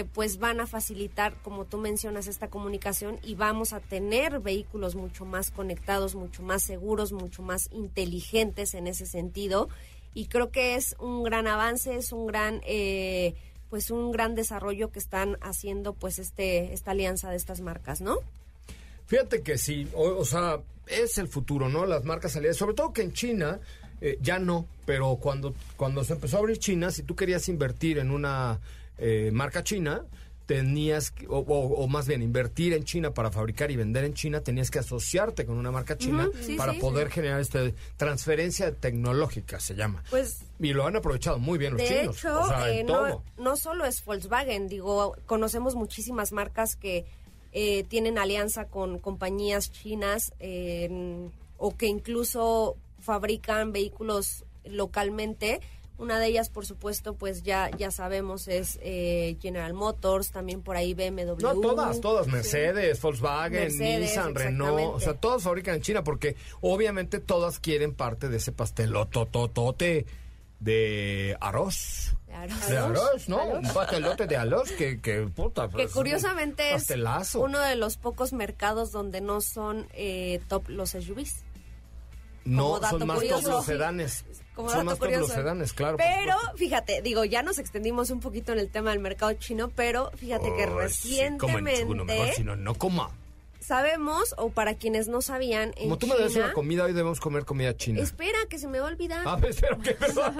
[0.00, 4.96] eh, pues van a facilitar, como tú mencionas, esta comunicación y vamos a tener vehículos
[4.96, 9.70] mucho más conectados, mucho más seguros, mucho más inteligentes en ese sentido.
[10.12, 13.34] Y creo que es un gran avance, es un gran, eh,
[13.70, 18.18] pues un gran desarrollo que están haciendo, pues este, esta alianza de estas marcas, ¿no?
[19.06, 21.86] Fíjate que sí, o, sea, es el futuro, ¿no?
[21.86, 23.58] Las marcas aliadas, sobre todo que en China
[24.02, 27.96] eh, ya no, pero cuando, cuando se empezó a abrir China, si tú querías invertir
[27.96, 28.60] en una
[28.98, 30.04] eh, marca china,
[30.46, 34.78] tenías, o, más bien invertir en China para fabricar y vender en China, tenías que
[34.78, 40.02] asociarte con una marca china para poder generar esta transferencia tecnológica, se llama.
[40.08, 42.16] Pues, y lo han aprovechado muy bien los de chinos.
[42.16, 47.04] Hecho, eh, no, no solo es Volkswagen, digo, conocemos muchísimas marcas que
[47.52, 50.32] eh, tienen alianza con compañías chinas
[51.58, 55.60] o que incluso fabrican vehículos localmente
[55.98, 60.76] una de ellas, por supuesto, pues ya ya sabemos es eh, General Motors, también por
[60.76, 61.40] ahí BMW.
[61.40, 67.18] No, todas, todas, Mercedes, Volkswagen, Nissan, Renault, o sea, todas fabrican en China porque obviamente
[67.18, 70.06] todas quieren parte de ese pastelototote
[70.60, 72.14] de arroz.
[72.26, 72.68] De arroz.
[72.68, 73.44] De arroz, ¿no?
[73.44, 75.68] Un pastelote de arroz que, que puta.
[75.68, 76.88] que pues, curiosamente es
[77.34, 81.44] uno de los pocos mercados donde no son eh, top los SUVs.
[82.44, 83.42] No, son más curioso.
[83.42, 84.24] top los sedanes.
[84.58, 85.20] Como son dato más curioso.
[85.20, 85.98] los sedanes, claro.
[85.98, 90.10] Pero fíjate, digo, ya nos extendimos un poquito en el tema del mercado chino, pero
[90.16, 93.08] fíjate que Ay, sí, comen recientemente chuno, mejor si no, no coma.
[93.60, 96.92] Sabemos, o para quienes no sabían, en Como tú me das China- una comida, hoy
[96.92, 98.00] debemos comer comida china.
[98.00, 99.22] Espera, que se me va a olvidar.
[99.26, 100.36] Ah, espero que perdón.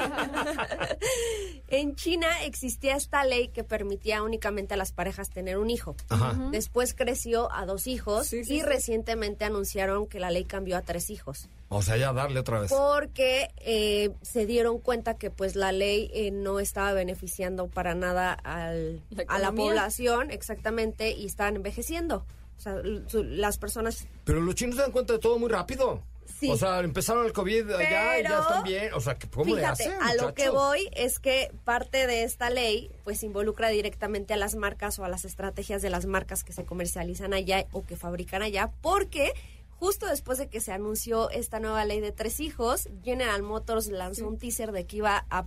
[1.69, 5.97] En China existía esta ley que permitía únicamente a las parejas tener un hijo.
[6.09, 6.35] Ajá.
[6.51, 8.63] Después creció a dos hijos Sí, sí, y sí.
[8.65, 11.49] recientemente anunciaron que la ley cambió a tres hijos.
[11.69, 12.71] O sea, ya darle otra vez.
[12.73, 18.33] Porque eh, se dieron cuenta que pues la ley eh, no estaba beneficiando para nada
[18.33, 22.25] al- La a la población exactamente y estaban envejeciendo.
[22.59, 26.03] O sea, su- las personas Pero los chinos se dan cuenta de todo muy rápido.
[26.39, 26.51] Sí.
[26.51, 28.93] O sea, empezaron el COVID allá y ya Pero, están bien.
[28.95, 32.51] O sea, ¿cómo le Fíjate, hacen, a lo que voy es que parte de esta
[32.51, 36.53] ley pues involucra directamente a las marcas o a las estrategias de las marcas que
[36.53, 39.33] se comercializan allá o que fabrican allá, porque
[39.81, 44.29] justo después de que se anunció esta nueva ley de tres hijos, General Motors lanzó
[44.29, 45.47] un teaser de que iba a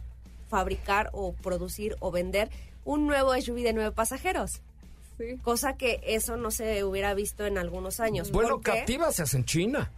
[0.49, 2.49] fabricar o producir o vender
[2.83, 4.61] un nuevo SUV de nueve pasajeros.
[5.17, 5.37] Sí.
[5.43, 8.31] Cosa que eso no se hubiera visto en algunos años.
[8.31, 9.91] Bueno, porque- Captiva se hace en China.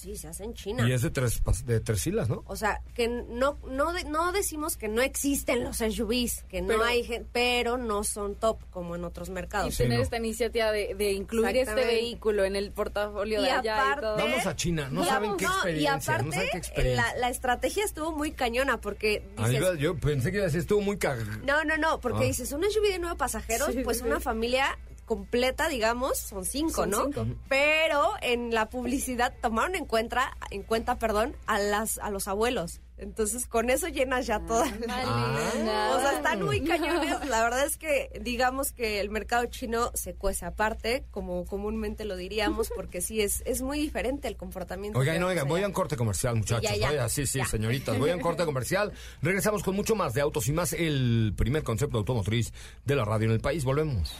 [0.00, 0.88] Sí, se hace en China.
[0.88, 2.42] Y es de tres, de tres filas, ¿no?
[2.46, 6.82] O sea, que no no de- no decimos que no existen los SUVs, que no
[6.82, 9.74] hay gen- pero no son top como en otros Y mercados.
[9.74, 10.04] Sí, tener no.
[10.04, 14.02] esta iniciativa de, de incluir este vehículo en el portafolio Y de allá aparte- y
[14.02, 14.16] todo.
[14.16, 17.04] Vamos a China, no Y saben qué no, experiencia, Y no aparte, saben qué experiencia.
[17.12, 20.60] la, la estrategia estuvo muy cañona porque Ay, dices, yo pensé que iba a decir,
[20.60, 21.18] estuvo muy cag...
[21.44, 22.26] no, no, no, porque Ah.
[22.26, 24.22] dices, un SUV de nueve pasajeros, Sí, pues sí, una sí.
[24.22, 24.78] familia
[25.10, 27.04] completa, digamos, son cinco, Son ¿no?
[27.06, 27.26] cinco.
[27.48, 32.80] Pero en la publicidad tomaron en cuenta, en cuenta, perdón, a las a los abuelos.
[32.96, 35.94] Entonces, con eso llenas ya toda Ah.
[35.96, 37.26] O sea, están muy cañones.
[37.28, 42.14] La verdad es que digamos que el mercado chino se cuece aparte, como comúnmente lo
[42.14, 44.96] diríamos, porque sí es, es muy diferente el comportamiento.
[44.96, 46.62] Oigan, que no, oigan, voy a un corte comercial, muchachos.
[46.62, 46.86] ya, ya.
[46.88, 47.46] Vaya, sí, sí, Ya.
[47.46, 47.98] señoritas.
[47.98, 48.92] Voy a un corte comercial.
[49.22, 52.52] Regresamos con mucho más de autos y más el primer concepto automotriz
[52.84, 53.64] de la radio en el país.
[53.64, 54.14] Volvemos.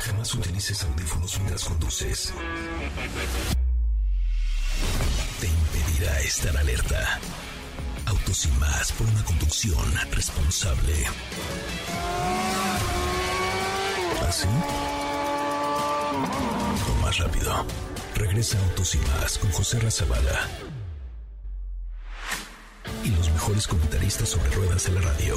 [0.00, 2.32] Jamás utilices audífonos mientras conduces.
[5.40, 7.20] Te impedirá estar alerta.
[8.06, 11.04] Autos y más por una conducción responsable.
[14.28, 14.46] ¿Así?
[16.88, 17.66] O más rápido.
[18.14, 20.48] Regresa Autos y más con José Razabala.
[23.04, 25.36] Y los mejores comentaristas sobre ruedas de la radio.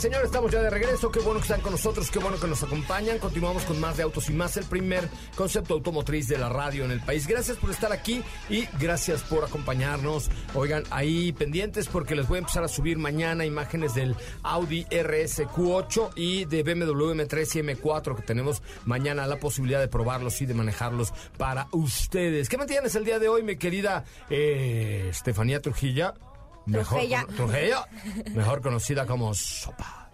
[0.00, 1.10] Señores, estamos ya de regreso.
[1.10, 3.18] Qué bueno que están con nosotros, qué bueno que nos acompañan.
[3.18, 6.90] Continuamos con más de Autos y Más, el primer concepto automotriz de la radio en
[6.90, 7.26] el país.
[7.26, 10.30] Gracias por estar aquí y gracias por acompañarnos.
[10.54, 15.46] Oigan, ahí pendientes porque les voy a empezar a subir mañana imágenes del Audi RS
[15.48, 20.46] Q8 y de BMW M3 y M4 que tenemos mañana la posibilidad de probarlos y
[20.46, 22.48] de manejarlos para ustedes.
[22.48, 26.14] ¿Qué me tienes el día de hoy, mi querida eh, Estefanía Trujilla?
[26.78, 27.00] Mejor,
[27.34, 27.88] Trujella.
[28.62, 30.10] conocida como Sopa.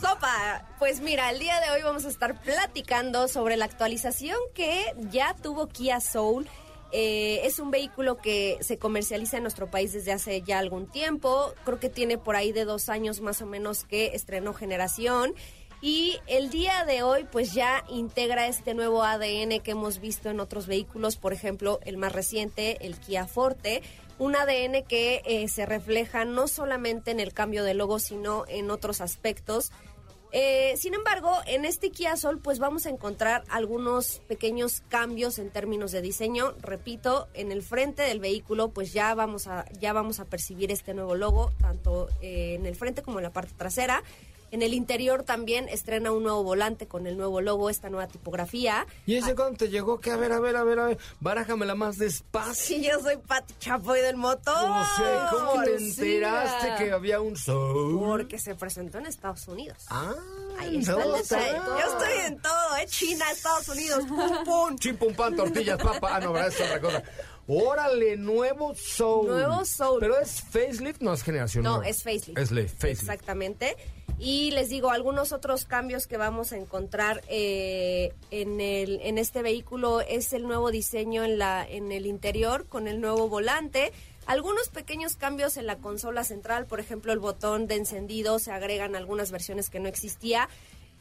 [0.00, 4.94] Sopa, pues mira, el día de hoy vamos a estar platicando sobre la actualización que
[5.10, 6.48] ya tuvo Kia Soul.
[6.92, 11.52] Eh, es un vehículo que se comercializa en nuestro país desde hace ya algún tiempo.
[11.64, 15.34] Creo que tiene por ahí de dos años más o menos que estrenó generación.
[15.82, 20.40] Y el día de hoy pues ya integra este nuevo ADN que hemos visto en
[20.40, 23.82] otros vehículos, por ejemplo el más reciente, el Kia Forte,
[24.18, 28.70] un ADN que eh, se refleja no solamente en el cambio de logo, sino en
[28.70, 29.72] otros aspectos.
[30.32, 35.50] Eh, sin embargo, en este Kia Soul pues vamos a encontrar algunos pequeños cambios en
[35.50, 36.54] términos de diseño.
[36.60, 40.94] Repito, en el frente del vehículo pues ya vamos a, ya vamos a percibir este
[40.94, 44.02] nuevo logo, tanto eh, en el frente como en la parte trasera.
[44.50, 48.86] En el interior también estrena un nuevo volante con el nuevo logo, esta nueva tipografía.
[49.06, 50.00] ¿Y ese cuándo te llegó?
[50.00, 50.98] Que a ver, a ver, a ver, a ver.
[51.20, 52.54] Barájamela más despacio.
[52.54, 54.68] Sí, yo soy Pati Chapoy del motor.
[54.68, 57.98] No sé, ¿cómo te sí, enteraste que había un Soul?
[57.98, 59.84] Porque se presentó en Estados Unidos.
[59.90, 60.14] Ah,
[60.58, 61.04] Ahí está no.
[61.04, 62.86] Yo estoy en todo, ¿eh?
[62.86, 64.76] China, Estados Unidos, pum, pum.
[64.78, 66.16] Chim, pum, pan, tortillas, papa.
[66.16, 66.48] Ah, no, ¿verdad?
[66.48, 67.02] Es otra cosa.
[67.48, 69.28] Órale, nuevo Soul.
[69.28, 70.00] Nuevo Soul.
[70.00, 71.88] Pero es facelift, no es generación No, nueva.
[71.88, 72.38] es facelift.
[72.38, 72.84] Es facelift.
[72.84, 73.76] Exactamente.
[74.18, 79.42] Y les digo, algunos otros cambios que vamos a encontrar eh, en, el, en este
[79.42, 83.92] vehículo es el nuevo diseño en, la, en el interior con el nuevo volante.
[84.26, 88.96] Algunos pequeños cambios en la consola central, por ejemplo, el botón de encendido, se agregan
[88.96, 90.48] algunas versiones que no existía.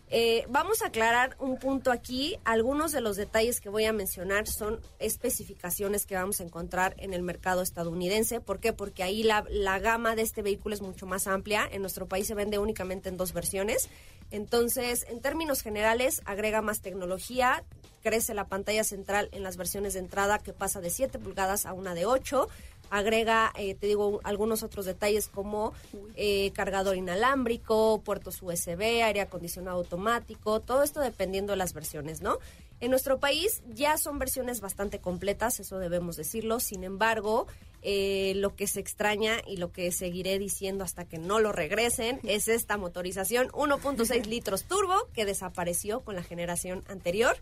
[0.10, 2.38] Eh, vamos a aclarar un punto aquí.
[2.46, 7.14] Algunos de los detalles que voy a mencionar son especificaciones que vamos a encontrar en
[7.14, 8.40] el mercado estadounidense.
[8.40, 8.72] ¿Por qué?
[8.72, 11.68] Porque ahí la, la gama de este vehículo es mucho más amplia.
[11.72, 13.90] En nuestro país se vende únicamente en dos versiones.
[14.32, 17.64] Entonces, en términos generales, agrega más tecnología,
[18.02, 21.74] crece la pantalla central en las versiones de entrada que pasa de 7 pulgadas a
[21.74, 22.48] una de 8.
[22.90, 25.74] Agrega, eh, te digo, algunos otros detalles como
[26.16, 32.40] eh, cargador inalámbrico, puertos USB, aire acondicionado automático, todo esto dependiendo de las versiones, ¿no?
[32.82, 36.60] En nuestro país ya son versiones bastante completas, eso debemos decirlo.
[36.60, 37.48] Sin embargo,
[37.82, 42.20] eh, lo que se extraña y lo que seguiré diciendo hasta que no lo regresen
[42.28, 47.38] es esta motorización 1.6 litros turbo que desapareció con la generación anterior.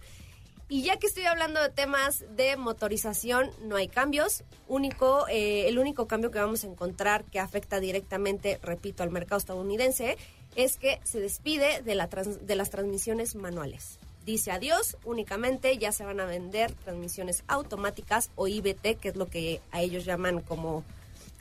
[0.74, 4.44] Y ya que estoy hablando de temas de motorización, no hay cambios.
[4.68, 9.38] Único, eh, el único cambio que vamos a encontrar que afecta directamente, repito, al mercado
[9.38, 10.18] estadounidense
[10.56, 14.00] es que se despide de, la trans- de las transmisiones manuales.
[14.26, 19.28] Dice adiós, únicamente ya se van a vender transmisiones automáticas o IBT, que es lo
[19.28, 20.84] que a ellos llaman como,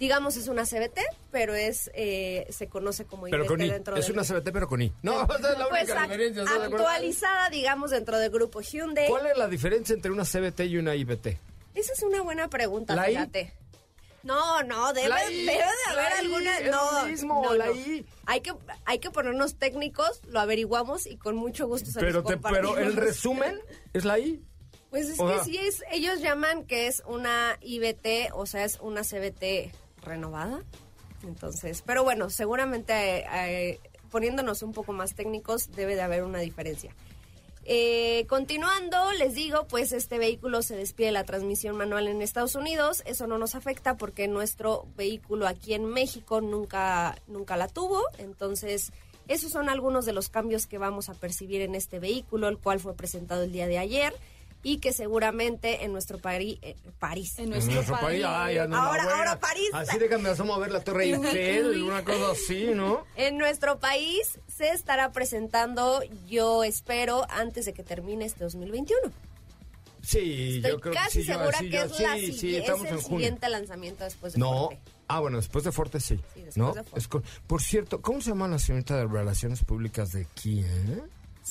[0.02, 0.98] digamos, es una CBT,
[1.30, 3.70] pero es eh, se conoce como Pero IBT con I.
[3.70, 4.92] dentro Es del- una CBT, pero con I.
[5.02, 6.42] No, esa es la pues única diferencia.
[6.42, 9.08] ¿estás de actualizada, digamos, dentro del grupo Hyundai.
[9.08, 11.26] ¿Cuál es la diferencia entre una CBT y una IBT?
[11.74, 13.14] Esa es una buena pregunta, ¿La I?
[13.14, 13.52] fíjate.
[14.24, 16.58] No, no, debe, I, debe de haber I, alguna.
[16.58, 17.72] es no, mismo, no, la no.
[17.74, 18.04] I.
[18.26, 18.52] Hay que,
[18.84, 22.76] hay que ponernos técnicos, lo averiguamos y con mucho gusto se Pero, los te, pero
[22.78, 23.58] el resumen
[23.92, 24.42] es la I.
[24.90, 28.64] Pues es o que sea- sí es, ellos llaman que es una IBT, o sea,
[28.64, 30.62] es una CBT renovada.
[31.24, 36.94] Entonces, pero bueno, seguramente eh, poniéndonos un poco más técnicos debe de haber una diferencia.
[37.64, 42.56] Eh, continuando, les digo, pues este vehículo se despide de la transmisión manual en Estados
[42.56, 43.02] Unidos.
[43.06, 48.02] Eso no nos afecta porque nuestro vehículo aquí en México nunca, nunca la tuvo.
[48.18, 48.92] Entonces,
[49.28, 52.80] esos son algunos de los cambios que vamos a percibir en este vehículo, el cual
[52.80, 54.12] fue presentado el día de ayer
[54.62, 57.38] y que seguramente en nuestro Pari- eh, París.
[57.38, 57.96] En En nuestro.
[58.00, 59.70] Ay, una Ahora- ahora París.
[59.72, 63.04] Así déjame asomo a ver la Torre Eiffel, una cosa así, ¿no?
[63.16, 69.12] En nuestro país se estará presentando, yo espero, antes de que termine este 2021.
[70.04, 71.28] Sí, Estoy yo creo casi que sí.
[71.30, 73.18] yo- segura sí, que yo- es, la sí, sigui- sí, es estamos el en junio.
[73.18, 74.52] siguiente lanzamiento después de No.
[74.64, 74.80] Forte.
[75.06, 76.16] Ah, bueno, después de Forte sí.
[76.34, 76.72] Sí, después ¿no?
[76.72, 76.98] de Forte.
[76.98, 80.66] Es con- por cierto, ¿cómo se llama la señorita de Relaciones Públicas de Kia?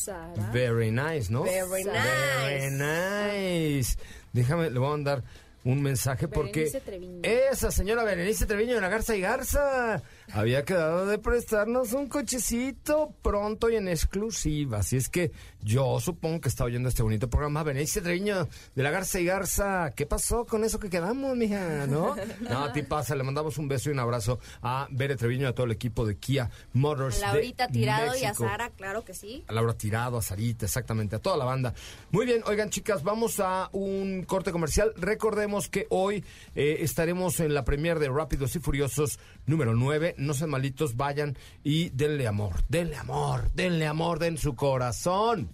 [0.05, 0.51] Sara.
[0.51, 1.43] Very nice, ¿no?
[1.43, 3.97] Very Very nice.
[4.33, 5.23] Déjame, le voy a mandar
[5.63, 7.19] un mensaje porque Treviño.
[7.23, 10.01] esa señora Berenice Treviño de la Garza y Garza
[10.33, 14.79] había quedado de prestarnos un cochecito pronto y en exclusiva.
[14.79, 17.63] Así es que yo supongo que está oyendo este bonito programa.
[17.63, 21.85] Berenice Treviño de la Garza y Garza, ¿qué pasó con eso que quedamos, mija?
[21.87, 22.15] ¿No?
[22.41, 23.15] No, a ti pasa.
[23.15, 26.05] Le mandamos un beso y un abrazo a Bere Treviño y a todo el equipo
[26.05, 27.21] de Kia Motors.
[27.23, 28.45] A de Laurita Tirado y a México.
[28.45, 29.43] Sara, claro que sí.
[29.47, 31.73] A Laura Tirado, a Sarita, exactamente, a toda la banda.
[32.11, 34.93] Muy bien, oigan chicas, vamos a un corte comercial.
[34.95, 36.23] Recordemos que hoy
[36.55, 40.15] eh, estaremos en la premier de Rápidos y Furiosos número 9.
[40.21, 45.49] No sean malitos, vayan y denle amor, denle amor, denle amor, den su corazón.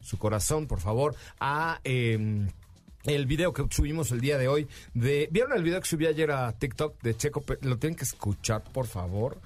[0.00, 1.80] Su corazón, por favor, a...
[1.84, 2.46] eh,
[3.06, 6.30] el video que subimos el día de hoy de ¿Vieron el video que subí ayer
[6.32, 7.64] a TikTok de Checo Pérez?
[7.64, 9.38] Lo tienen que escuchar, por favor.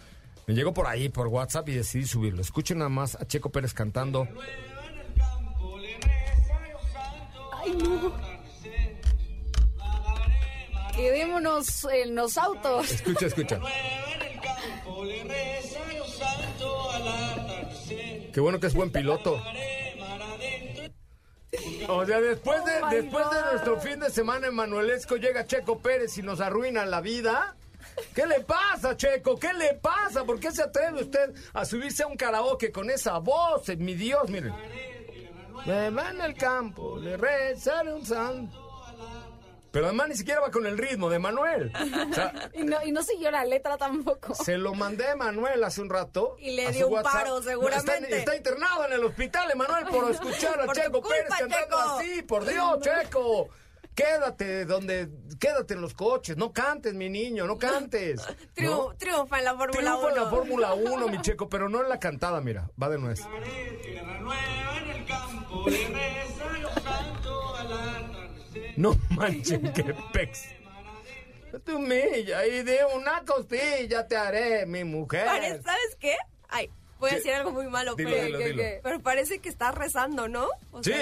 [0.47, 2.41] Me llegó por ahí, por WhatsApp y decidí subirlo.
[2.41, 4.27] Escuchen nada más a Checo Pérez cantando.
[7.63, 8.13] Ay, no.
[10.97, 12.91] Quedémonos en los autos.
[12.91, 13.61] Escucha, escucha.
[18.33, 19.43] Qué bueno que es buen piloto.
[21.89, 25.79] O sea, después de, Oh después de nuestro fin de semana en Manuelesco llega Checo
[25.81, 27.57] Pérez y nos arruina la vida.
[28.15, 29.39] ¿Qué le pasa, Checo?
[29.39, 30.25] ¿Qué le pasa?
[30.25, 33.69] ¿Por qué se atreve usted a subirse a un karaoke con esa voz?
[33.69, 34.55] Eh, Mi Dios, miren.
[35.67, 38.60] Me van al campo, le rezaré un santo.
[39.73, 41.73] Pero además ni siquiera va con el ritmo de Manuel.
[42.11, 44.35] O sea, Y no, y no siguió la letra tampoco.
[44.35, 46.37] se lo mandé a Manuel hace un rato.
[46.41, 47.13] Y le dio un WhatsApp.
[47.13, 47.93] paro, seguramente.
[48.05, 51.77] Está, está internado en el hospital, Emanuel, por escuchar a Por Checo culpa, Pérez cantando
[51.77, 51.79] Checo.
[51.99, 52.23] así.
[52.23, 53.49] Por Dios, Checo.
[53.95, 55.09] Quédate donde,
[55.39, 56.37] quédate en los coches.
[56.37, 58.21] No cantes, mi niño, no cantes.
[58.55, 60.31] Triunfa en la Fórmula Triunfa en la 1.
[60.31, 62.71] Fórmula 1, mi Checo, pero no en la cantada, mira.
[62.81, 63.21] Va de nuez.
[68.81, 70.45] No manchen, que pex.
[71.53, 75.27] No te humilla y de una costilla te haré mi mujer.
[75.27, 76.17] Pare- ¿Sabes qué?
[76.49, 78.63] Ay, voy a decir algo muy malo, Dilo, pero, dilo, ¿qué- dilo.
[78.83, 80.49] pero parece que estás rezando, ¿no?
[80.73, 80.93] O Sí.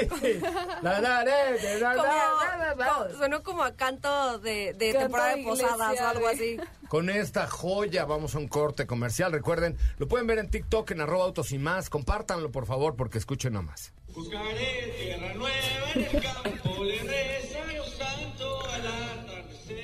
[3.18, 6.56] sonó como a canto de, de Canto temporada de posadas iglesia, o algo así.
[6.88, 9.32] Con esta joya vamos a un corte comercial.
[9.32, 11.90] Recuerden, lo pueden ver en TikTok en arroba autos y más.
[11.90, 13.92] Compártanlo, por favor, porque escuchen nomás.
[14.08, 15.56] Buscaré tierra nueva
[15.94, 17.02] en el campo, le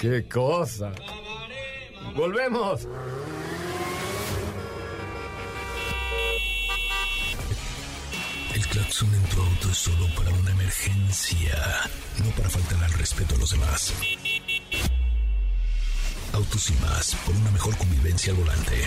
[0.05, 0.93] ¡Qué cosa!
[2.15, 2.87] ¡Volvemos!
[8.53, 11.57] El claxon en tu auto es solo para una emergencia,
[12.23, 13.95] no para faltar al respeto a los demás.
[16.35, 18.85] Autos y más, por una mejor convivencia al volante.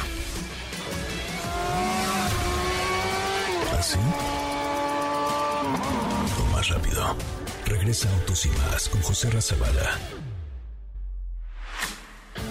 [3.76, 3.98] ¿Así?
[6.40, 7.18] O más rápido.
[7.66, 10.00] Regresa Autos y más con José Razabala.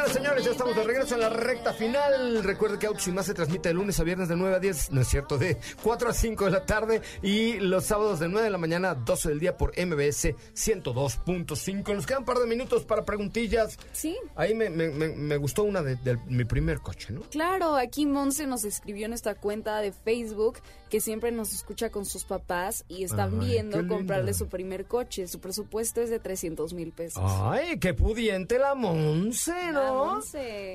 [0.00, 2.42] Señoras, señores, ya estamos de regreso en la recta final.
[2.42, 4.92] Recuerden que Autos y Más se transmite de lunes a viernes de 9 a 10,
[4.92, 8.44] no es cierto, de 4 a 5 de la tarde y los sábados de 9
[8.44, 11.94] de la mañana a 12 del día por MBS 102.5.
[11.94, 13.78] Nos quedan un par de minutos para preguntillas.
[13.92, 14.16] Sí.
[14.36, 17.20] Ahí me, me- me- me gustó una de, de mi primer coche, ¿no?
[17.30, 22.04] Claro, aquí Monse nos escribió en esta cuenta de Facebook que siempre nos escucha con
[22.04, 25.28] sus papás y están Ay, viendo comprarle su primer coche.
[25.28, 27.22] Su presupuesto es de 300 mil pesos.
[27.24, 29.89] Ay, qué pudiente la Monse, ¿no?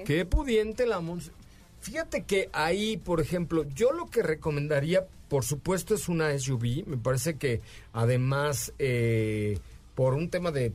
[0.06, 1.32] Qué pudiente la Monse.
[1.82, 6.84] Fíjate que ahí, por ejemplo, yo lo que recomendaría, por supuesto, es una SUV.
[6.88, 7.62] Me parece que
[7.94, 9.60] además, eh,
[9.94, 10.74] por un tema de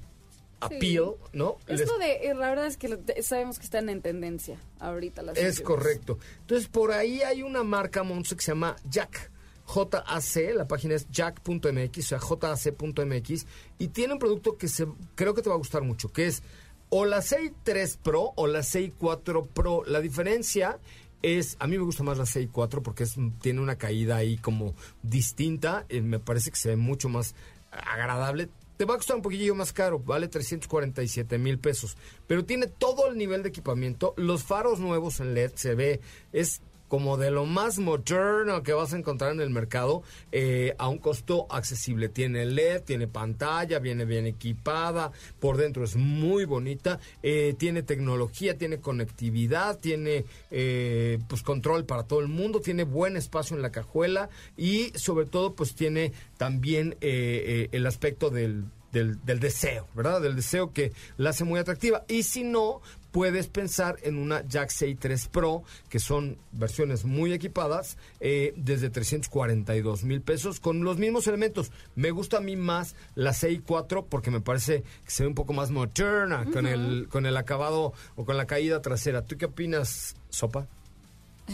[0.61, 1.57] appeal, ¿no?
[1.67, 5.37] Les- Esto de, eh, la verdad es que sabemos que están en tendencia ahorita las
[5.39, 5.67] Es SUVs.
[5.67, 6.19] correcto.
[6.43, 9.31] Entonces, por ahí hay una marca, Monse, que se llama Jack.
[9.67, 13.47] JAC, la página es jack.mx, o sea, jac.mx,
[13.79, 14.85] y tiene un producto que se,
[15.15, 16.43] creo que te va a gustar mucho, que es
[16.91, 19.83] o la 6.3 Pro o la 6.4 Pro.
[19.87, 20.79] La diferencia
[21.23, 24.75] es, a mí me gusta más la 6.4 porque es, tiene una caída ahí como
[25.03, 27.35] distinta, eh, me parece que se ve mucho más
[27.71, 28.49] agradable.
[28.77, 33.09] Te va a costar un poquillo más caro, vale 347 mil pesos, pero tiene todo
[33.09, 36.01] el nivel de equipamiento, los faros nuevos en LED se ve,
[36.33, 40.89] es como de lo más moderno que vas a encontrar en el mercado eh, a
[40.89, 42.09] un costo accesible.
[42.09, 48.59] Tiene LED, tiene pantalla, viene bien equipada, por dentro es muy bonita, eh, tiene tecnología,
[48.59, 53.71] tiene conectividad, tiene eh, pues control para todo el mundo, tiene buen espacio en la
[53.71, 59.87] cajuela y sobre todo pues tiene también eh, eh, el aspecto del del, del deseo,
[59.95, 60.21] ¿verdad?
[60.21, 62.05] Del deseo que la hace muy atractiva.
[62.09, 62.81] Y si no,
[63.11, 70.05] puedes pensar en una Jack 3 Pro, que son versiones muy equipadas, eh, desde 342
[70.05, 71.73] mil pesos, con los mismos elementos.
[71.95, 73.35] Me gusta a mí más la
[73.65, 77.37] 4 porque me parece que se ve un poco más moderna, con, el, con el
[77.37, 79.25] acabado o con la caída trasera.
[79.25, 80.67] ¿Tú qué opinas, Sopa?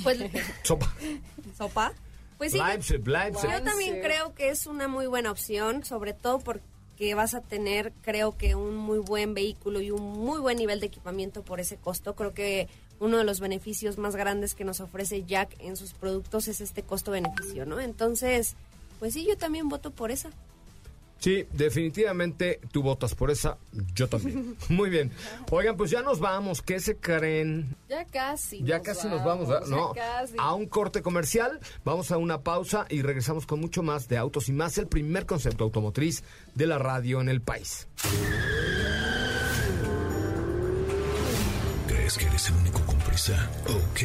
[0.02, 0.18] Pues,
[0.62, 0.94] Sopa.
[1.56, 1.92] ¿Sopa?
[2.38, 3.50] Pues sí, Leipzig, Leipzig.
[3.50, 6.62] yo también creo que es una muy buena opción, sobre todo porque
[7.14, 10.86] vas a tener, creo que, un muy buen vehículo y un muy buen nivel de
[10.86, 12.14] equipamiento por ese costo.
[12.14, 12.68] Creo que
[13.00, 16.82] uno de los beneficios más grandes que nos ofrece Jack en sus productos es este
[16.82, 17.80] costo-beneficio, ¿no?
[17.80, 18.56] Entonces,
[18.98, 20.30] pues sí, yo también voto por esa.
[21.18, 23.56] Sí, definitivamente tú votas por esa,
[23.94, 24.56] yo también.
[24.68, 25.10] Muy bien.
[25.50, 26.62] Oigan, pues ya nos vamos.
[26.62, 27.74] ¿Qué se creen?
[27.88, 28.62] Ya casi.
[28.62, 29.66] Ya casi nos vamos, ¿verdad?
[29.68, 29.92] ya ¿no?
[29.92, 30.34] casi.
[30.38, 34.48] A un corte comercial, vamos a una pausa y regresamos con mucho más de Autos
[34.48, 36.22] y Más, el primer concepto automotriz
[36.54, 37.88] de la radio en el país.
[41.88, 43.50] ¿Crees que eres el único con prisa?
[43.64, 44.02] Ok.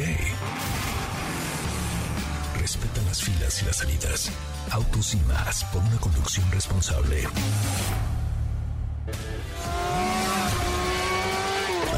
[2.58, 4.32] Respeta las filas y las salidas.
[4.70, 7.24] Autos y más por una conducción responsable.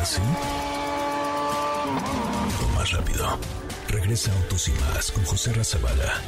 [0.01, 0.21] ¿Así?
[2.63, 3.39] O más rápido.
[3.89, 6.21] Regresa Autos y más con José Razabala.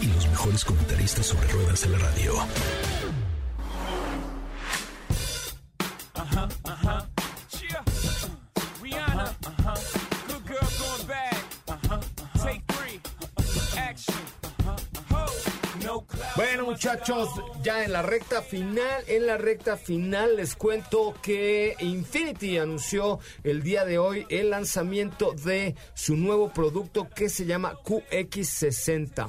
[0.00, 2.34] Y los mejores comentaristas sobre ruedas de la radio.
[16.78, 17.28] Muchachos,
[17.60, 23.64] ya en la recta final, en la recta final les cuento que Infinity anunció el
[23.64, 29.28] día de hoy el lanzamiento de su nuevo producto que se llama QX60.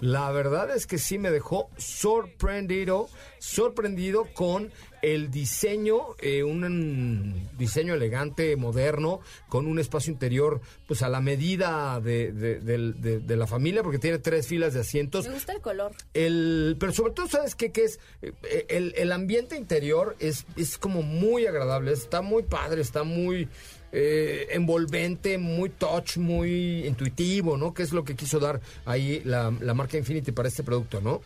[0.00, 3.08] La verdad es que sí me dejó sorprendido,
[3.38, 4.70] sorprendido con
[5.12, 12.00] el diseño, eh, un diseño elegante, moderno, con un espacio interior pues a la medida
[12.00, 15.26] de, de- de- de la familia, porque tiene tres filas de asientos.
[15.26, 15.92] Me gusta el color.
[16.14, 17.70] El, pero sobre todo, ¿sabes qué?
[17.70, 22.80] Que es Eh, el, el ambiente interior es, es como muy agradable, está muy padre,
[22.80, 23.48] está muy
[23.92, 27.72] eh, envolvente, muy touch, muy intuitivo, ¿no?
[27.74, 31.20] Que es lo que quiso dar ahí la, la marca Infinity para este producto, ¿no?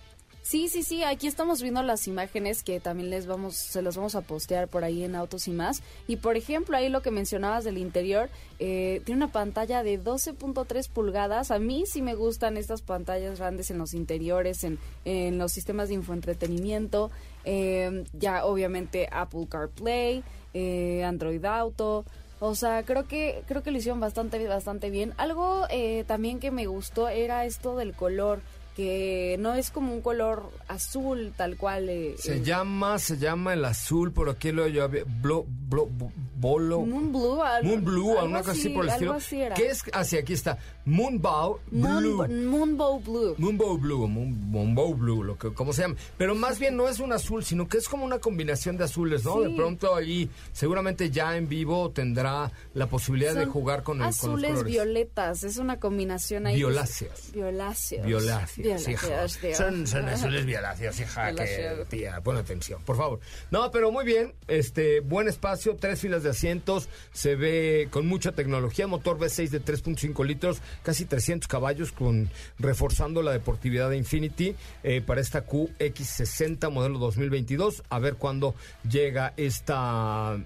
[0.48, 4.14] Sí, sí, sí, aquí estamos viendo las imágenes que también les vamos, se las vamos
[4.14, 5.82] a postear por ahí en Autos y más.
[6.06, 10.88] Y por ejemplo, ahí lo que mencionabas del interior, eh, tiene una pantalla de 12.3
[10.88, 11.50] pulgadas.
[11.50, 15.88] A mí sí me gustan estas pantallas grandes en los interiores, en, en los sistemas
[15.88, 17.10] de infoentretenimiento.
[17.44, 20.24] Eh, ya obviamente Apple CarPlay,
[20.54, 22.06] eh, Android Auto.
[22.40, 25.12] O sea, creo que creo que lo hicieron bastante bastante bien.
[25.16, 28.40] Algo eh, también que me gustó era esto del color,
[28.78, 31.88] que no es como un color azul tal cual.
[31.88, 35.86] eh, Se eh, llama, se llama el azul, por aquí lo yo había, blo, blo,
[35.86, 36.82] bo- bolo.
[36.82, 39.12] Moon Blue, algo, Moon Blue, algo cosa así así, por el estilo.
[39.14, 39.56] así era.
[39.56, 39.82] ¿Qué es?
[39.92, 40.58] Hacia aquí está.
[40.84, 42.16] Moonbow Blue.
[42.16, 43.34] Moon, Moonbow Blue.
[43.36, 45.96] Moonbow Blue, Moon- Moonbow Blue, lo que como se llama.
[46.16, 49.24] Pero más bien no es un azul, sino que es como una combinación de azules,
[49.24, 49.38] ¿no?
[49.42, 49.50] Sí.
[49.50, 54.06] De pronto ahí, seguramente ya en vivo tendrá la posibilidad de jugar con, el, con
[54.06, 56.54] los azules violetas, es una combinación ahí.
[56.54, 57.32] Violáceos.
[57.32, 58.06] Violáceos.
[58.06, 63.20] Violáceos, Violáceos, Son, son azules violáceos, hija, que tía, pon atención, por favor.
[63.50, 68.32] No, pero muy bien, este, buen espacio, tres filas de asientos, se ve con mucha
[68.32, 74.54] tecnología, motor V6 de 3.5 litros, casi 300 caballos, con reforzando la deportividad de Infinity
[74.82, 78.54] eh, para esta QX60 modelo 2022, a ver cuándo
[78.88, 80.38] llega esta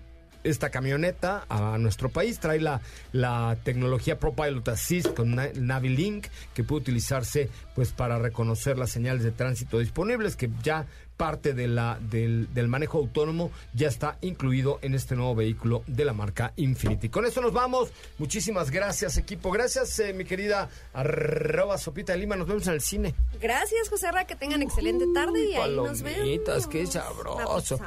[0.44, 2.38] esta camioneta a nuestro país.
[2.38, 2.80] Trae la,
[3.12, 9.22] la tecnología ProPilot Assist con Na- Navilink que puede utilizarse pues para reconocer las señales
[9.22, 10.86] de tránsito disponibles que ya
[11.16, 16.04] parte de la, del, del manejo autónomo ya está incluido en este nuevo vehículo de
[16.04, 17.10] la marca Infinity.
[17.10, 17.90] Con esto nos vamos.
[18.18, 19.52] Muchísimas gracias equipo.
[19.52, 22.34] Gracias eh, mi querida arroba Sopita de Lima.
[22.34, 23.14] Nos vemos en el cine.
[23.40, 26.66] Gracias, José Ra, que tengan excelente tarde y ahí nos vemos.
[26.66, 27.78] Qué sabroso.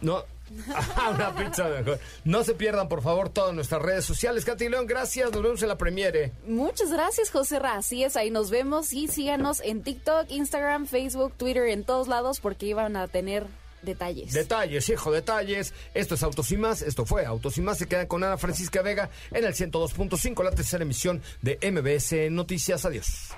[0.00, 0.24] No,
[1.10, 1.98] una pizza mejor.
[2.24, 4.44] No se pierdan, por favor, todas nuestras redes sociales.
[4.44, 5.32] Katy León, gracias.
[5.32, 6.32] Nos vemos en la premiere.
[6.46, 7.76] Muchas gracias, José Ra.
[7.76, 12.40] Así es, ahí nos vemos y síganos en TikTok, Instagram, Facebook, Twitter, en todos lados
[12.40, 13.46] porque iban a tener
[13.82, 14.32] Detalles.
[14.32, 15.72] Detalles, hijo, detalles.
[15.94, 16.82] Esto es Autos y Más.
[16.82, 17.78] Esto fue Autos y Más.
[17.78, 22.84] Se queda con Ana Francisca Vega en el 102.5, la tercera emisión de MBS Noticias.
[22.84, 23.30] Adiós.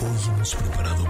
[0.00, 1.09] Hoy hemos preparado